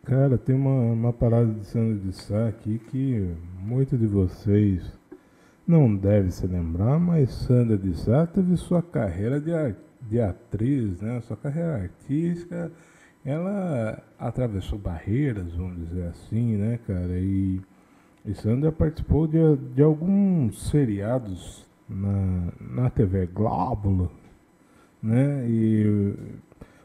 [0.03, 4.91] Cara, tem uma, uma parada de Sandra de Sá aqui que muitos de vocês
[5.65, 9.51] não devem se lembrar, mas Sandra de Sá teve sua carreira de,
[10.01, 11.21] de atriz, né?
[11.21, 12.69] Sua carreira artística,
[13.25, 17.19] ela atravessou barreiras, vamos dizer assim, né, cara?
[17.19, 17.61] E,
[18.25, 19.37] e Sandra participou de,
[19.73, 24.11] de alguns seriados na, na TV Glóbulo,
[25.01, 25.45] né?
[25.47, 26.13] E,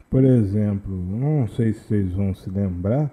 [0.09, 3.11] por exemplo, não sei se vocês vão se lembrar,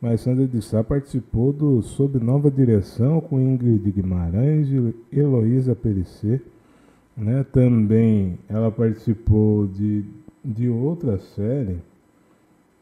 [0.00, 6.40] mas Sandra de Sá participou do Sob Nova Direção com Ingrid Guimarães e Heloísa Perissé,
[7.16, 7.44] né?
[7.52, 10.04] Também ela participou de,
[10.44, 11.78] de outra série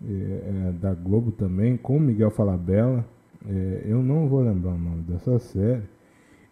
[0.05, 3.05] eh, eh, da Globo também, com Miguel Falabella.
[3.49, 5.83] Eh, eu não vou lembrar o nome dessa série.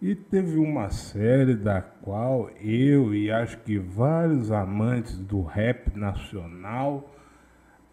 [0.00, 7.10] E teve uma série da qual eu e acho que vários amantes do rap nacional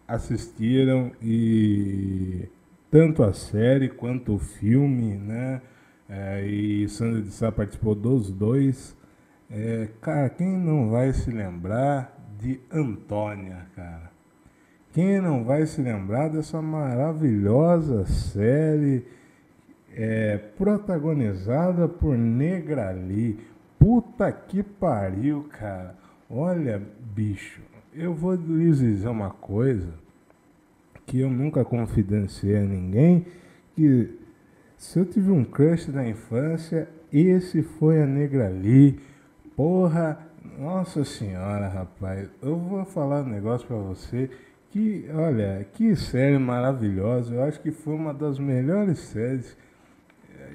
[0.06, 2.48] assistiram e
[2.90, 5.62] tanto a série quanto o filme, né?
[6.06, 8.94] É, e Sandra de Sá participou dos dois.
[9.50, 14.11] É, cara, quem não vai se lembrar de Antônia, cara?
[14.92, 19.06] Quem não vai se lembrar dessa maravilhosa série
[19.94, 23.38] é, protagonizada por Negrali.
[23.78, 25.96] Puta que pariu, cara.
[26.28, 26.80] Olha,
[27.14, 27.62] bicho,
[27.94, 29.94] eu vou lhes dizer uma coisa
[31.06, 33.26] que eu nunca confidenciei a ninguém,
[33.74, 34.18] que
[34.76, 39.00] se eu tive um crush na infância, esse foi a Negrali.
[39.56, 40.18] Porra,
[40.58, 44.30] nossa senhora, rapaz, eu vou falar um negócio pra você
[44.72, 47.34] que, olha, que série maravilhosa.
[47.34, 49.56] Eu acho que foi uma das melhores séries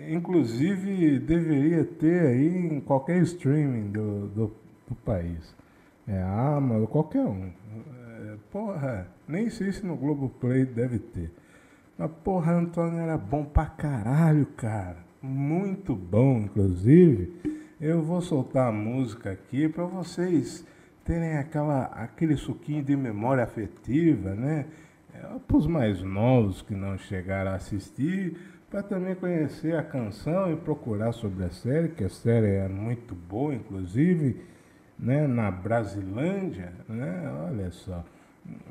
[0.10, 4.56] inclusive deveria ter aí em qualquer streaming do, do,
[4.88, 5.56] do país.
[6.08, 7.52] É Amazon, qualquer um.
[8.26, 11.32] É, porra, nem sei se no Globoplay deve ter.
[11.98, 14.98] Mas porra, Antônio era bom pra caralho, cara.
[15.22, 17.34] Muito bom, inclusive.
[17.82, 20.66] Eu vou soltar a música aqui pra vocês
[21.08, 24.66] terem aquela, aquele suquinho de memória afetiva, né?
[25.14, 28.38] É, para os mais novos que não chegaram a assistir,
[28.70, 33.16] para também conhecer a canção e procurar sobre a série, que a série é muito
[33.16, 34.42] boa, inclusive,
[35.00, 38.04] né, na Brasilândia, né, olha só,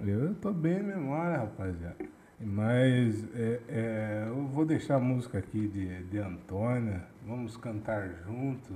[0.04, 1.96] eu estou bem em memória, rapaziada,
[2.38, 8.74] mas é, é, eu vou deixar a música aqui de, de Antônia, vamos cantar junto,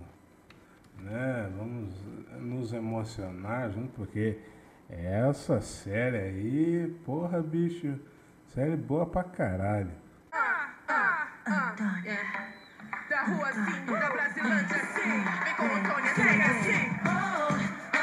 [1.03, 1.95] né, vamos
[2.41, 4.39] nos emocionar junto, porque
[4.89, 7.99] Essa série aí, porra, bicho.
[8.53, 9.93] Série boa pra caralho.
[13.09, 15.25] Da rua sim, da Brasilândia sim.
[15.45, 16.91] Vem com Antônia, chega assim.
[17.07, 17.53] Oh,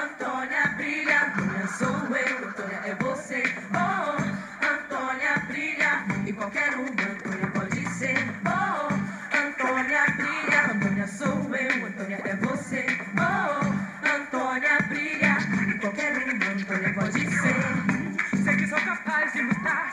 [0.06, 3.57] Antônia brilha, Antônia sou eu, Antônia é você.
[19.40, 19.87] in the sky.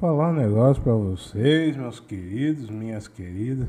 [0.00, 3.68] Falar um negócio pra vocês, meus queridos, minhas queridas.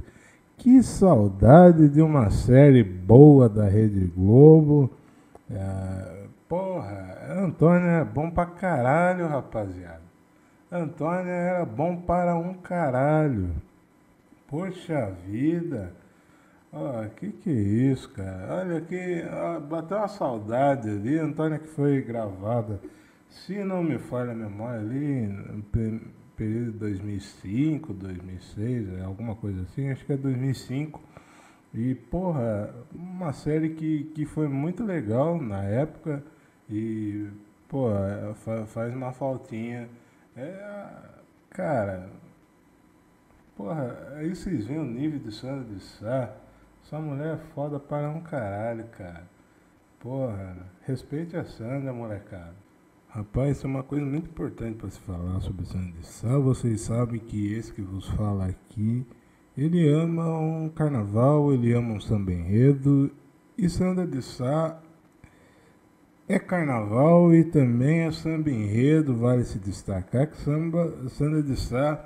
[0.58, 4.90] Que saudade de uma série boa da Rede Globo.
[5.50, 10.02] É, porra, Antônio é bom pra caralho, rapaziada.
[10.72, 13.50] Antônio era bom para um caralho.
[14.48, 15.92] Poxa vida.
[16.72, 17.54] Ó, que que é
[17.92, 18.62] isso, cara?
[18.62, 18.82] Olha
[19.34, 21.20] ó, bateu uma saudade ali.
[21.20, 22.80] Antônia que foi gravada,
[23.28, 25.30] se não me falha a memória, ali
[26.42, 31.02] período de 2005, 2006, é, alguma coisa assim, acho que é 2005.
[31.74, 36.24] E, porra, uma série que, que foi muito legal na época
[36.70, 37.28] e,
[38.36, 39.88] fa- faz uma faltinha.
[40.36, 40.92] É,
[41.50, 42.10] cara,
[43.56, 46.34] Porra, aí vocês veem o nível de Sandra de Sá.
[46.84, 49.24] Essa mulher é foda para um caralho, cara.
[50.00, 52.56] Porra, respeite a Sandra, molecada.
[53.14, 56.38] Rapaz, isso é uma coisa muito importante para se falar sobre Sandra de Sá.
[56.38, 59.06] Vocês sabem que esse que vos fala aqui,
[59.58, 63.12] ele ama um carnaval, ele ama um samba enredo.
[63.58, 64.82] E Sandra de Sá
[66.26, 72.02] é carnaval e também é samba enredo, vale se destacar que samba, Sandra de Sá,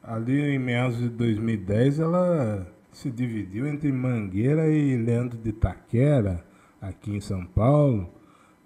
[0.00, 6.44] ali em meados de 2010, ela se dividiu entre Mangueira e Leandro de Taquera,
[6.80, 8.08] aqui em São Paulo,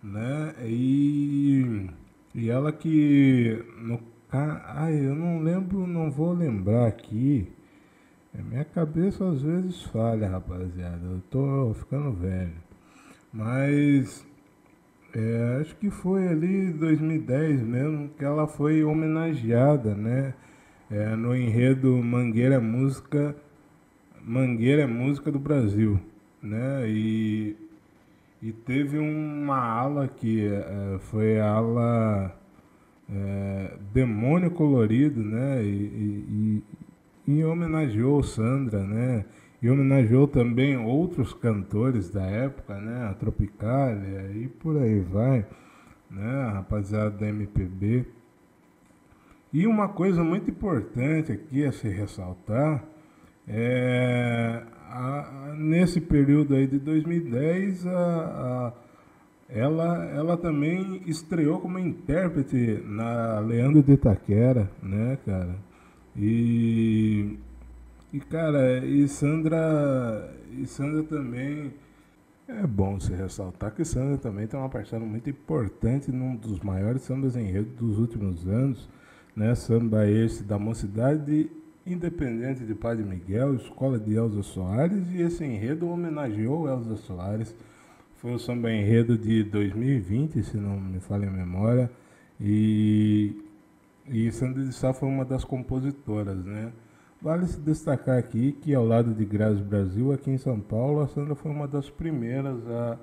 [0.02, 0.54] né?
[0.62, 1.88] E,
[2.34, 4.00] e ela que no
[4.32, 7.50] ai, eu não lembro, não vou lembrar aqui.
[8.38, 11.00] A minha cabeça às vezes falha, rapaziada.
[11.04, 12.54] Eu tô ficando velho.
[13.32, 14.24] Mas
[15.14, 20.34] é, acho que foi ali em 2010 mesmo que ela foi homenageada, né?
[20.90, 23.34] É, no enredo Mangueira é Música,
[24.22, 26.00] Mangueira é Música do Brasil,
[26.42, 26.88] né?
[26.88, 27.56] E,
[28.42, 32.40] e teve uma ala que é, foi a ala
[33.08, 35.62] é, Demônio Colorido, né?
[35.62, 36.62] E, e,
[37.28, 39.26] e, e homenageou Sandra, né?
[39.60, 43.08] E homenageou também outros cantores da época, né?
[43.10, 45.44] A Tropicália e por aí vai,
[46.10, 46.32] né?
[46.46, 48.06] A rapaziada da MPB.
[49.52, 52.84] E uma coisa muito importante aqui a se ressaltar
[53.46, 58.72] é a- nesse período aí de 2010 a,
[59.48, 65.56] ela, ela também estreou como intérprete na Leandro de Itaquera, né, cara?
[66.16, 67.38] E,
[68.12, 71.72] e cara, e Sandra, e Sandra também
[72.48, 77.02] é bom se ressaltar que Sandra também tem uma parcela muito importante num dos maiores
[77.02, 78.88] sambas enredo dos últimos anos,
[79.36, 79.54] né?
[79.54, 81.48] Samba esse da Mocidade
[81.86, 87.54] Independente de Padre Miguel, Escola de Elza Soares, e esse enredo homenageou Elza Soares.
[88.16, 91.90] Foi o samba enredo de 2020, se não me falha a memória,
[92.38, 93.34] e,
[94.06, 96.70] e Sandra de Sá foi uma das compositoras, né?
[97.22, 101.08] Vale se destacar aqui que ao lado de Graças Brasil, aqui em São Paulo, a
[101.08, 102.98] Sandra foi uma das primeiras a,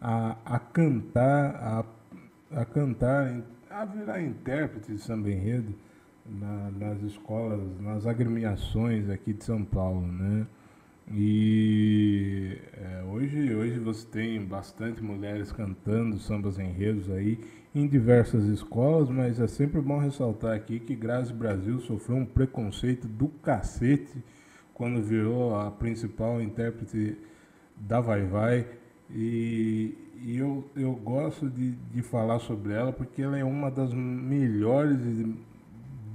[0.00, 1.84] a, a cantar, a
[2.50, 5.74] a cantar, a virar intérprete de samba enredo
[6.28, 10.46] na- nas escolas, nas agremiações aqui de São Paulo, né?
[11.10, 17.38] E é, hoje, hoje você tem bastante mulheres cantando sambas enredos aí
[17.74, 23.08] em diversas escolas, mas é sempre bom ressaltar aqui que Grazi Brasil sofreu um preconceito
[23.08, 24.22] do cacete
[24.74, 27.16] quando virou a principal intérprete
[27.76, 28.66] da Vai Vai.
[29.10, 33.94] E, e eu, eu gosto de, de falar sobre ela porque ela é uma das
[33.94, 34.98] melhores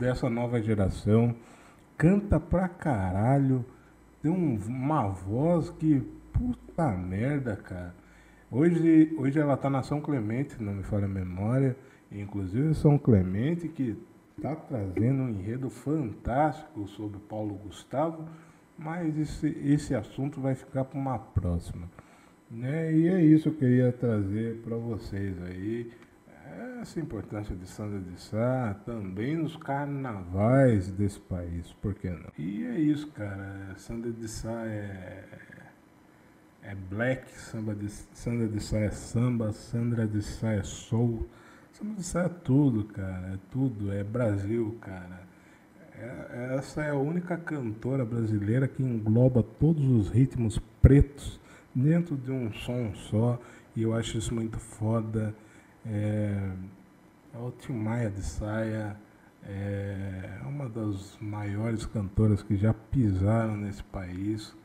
[0.03, 1.33] dessa nova geração.
[1.97, 3.65] Canta pra caralho.
[4.21, 6.01] Tem um- uma voz que.
[6.33, 7.93] Puta merda, cara.
[8.51, 11.75] Hoje, hoje ela tá na São Clemente, não me falha a memória.
[12.11, 13.95] Inclusive São Clemente que
[14.41, 18.25] tá trazendo um enredo fantástico sobre Paulo Gustavo,
[18.77, 21.87] mas esse, esse assunto vai ficar para uma próxima.
[22.49, 22.93] Né?
[22.93, 25.91] E é isso que eu queria trazer para vocês aí.
[26.81, 32.29] Essa importância de Sandra de Sá também nos carnavais desse país, por que não?
[32.37, 33.73] E é isso, cara.
[33.77, 35.23] Sandra de Sá é,
[36.61, 41.27] é black, samba de, Sandra de Sá é samba, Sandra de Sá é soul.
[41.71, 43.33] Sandra de Sá é tudo, cara.
[43.33, 43.91] É tudo.
[43.91, 45.21] É Brasil, cara.
[45.97, 51.39] É- essa é a única cantora brasileira que engloba todos os ritmos pretos
[51.73, 53.39] dentro de um som só.
[53.75, 55.33] E eu acho isso muito foda.
[55.85, 56.51] É,
[57.33, 58.97] é o Tim Maia de Saia
[59.45, 64.55] é uma das maiores cantoras que já pisaram nesse país.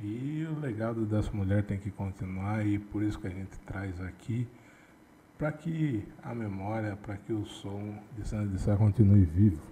[0.00, 3.98] E o legado dessa mulher tem que continuar e por isso que a gente traz
[4.00, 4.46] aqui
[5.38, 9.62] para que a memória, para que o som de Sandra de Sá continue vivo.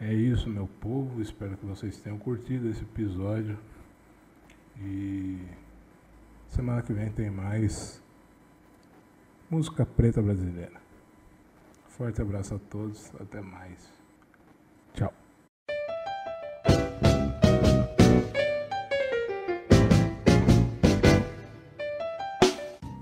[0.00, 1.20] É isso, meu povo.
[1.20, 3.58] Espero que vocês tenham curtido esse episódio.
[4.80, 5.38] E
[6.46, 8.02] semana que vem tem mais
[9.50, 10.78] música preta brasileira.
[11.88, 13.10] Forte abraço a todos.
[13.18, 13.92] Até mais.
[14.94, 15.12] Tchau.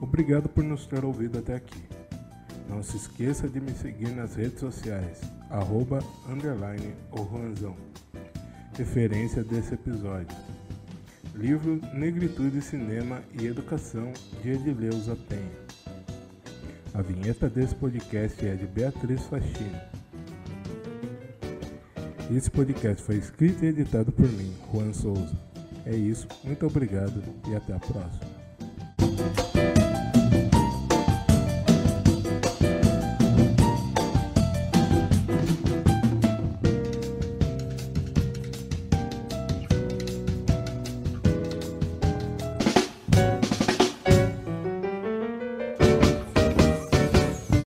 [0.01, 1.82] Obrigado por nos ter ouvido até aqui.
[2.68, 5.20] Não se esqueça de me seguir nas redes sociais,
[5.51, 7.76] arroba, underline, o Juanzão.
[8.76, 10.36] Referência desse episódio.
[11.34, 15.66] Livro Negritude, Cinema e Educação, de Edileuza Penha.
[16.97, 19.84] A vinheta desse podcast é de Beatriz Faxina.
[22.34, 25.36] Esse podcast foi escrito e editado por mim, Juan Souza.
[25.84, 28.36] É isso, muito obrigado e até a próxima.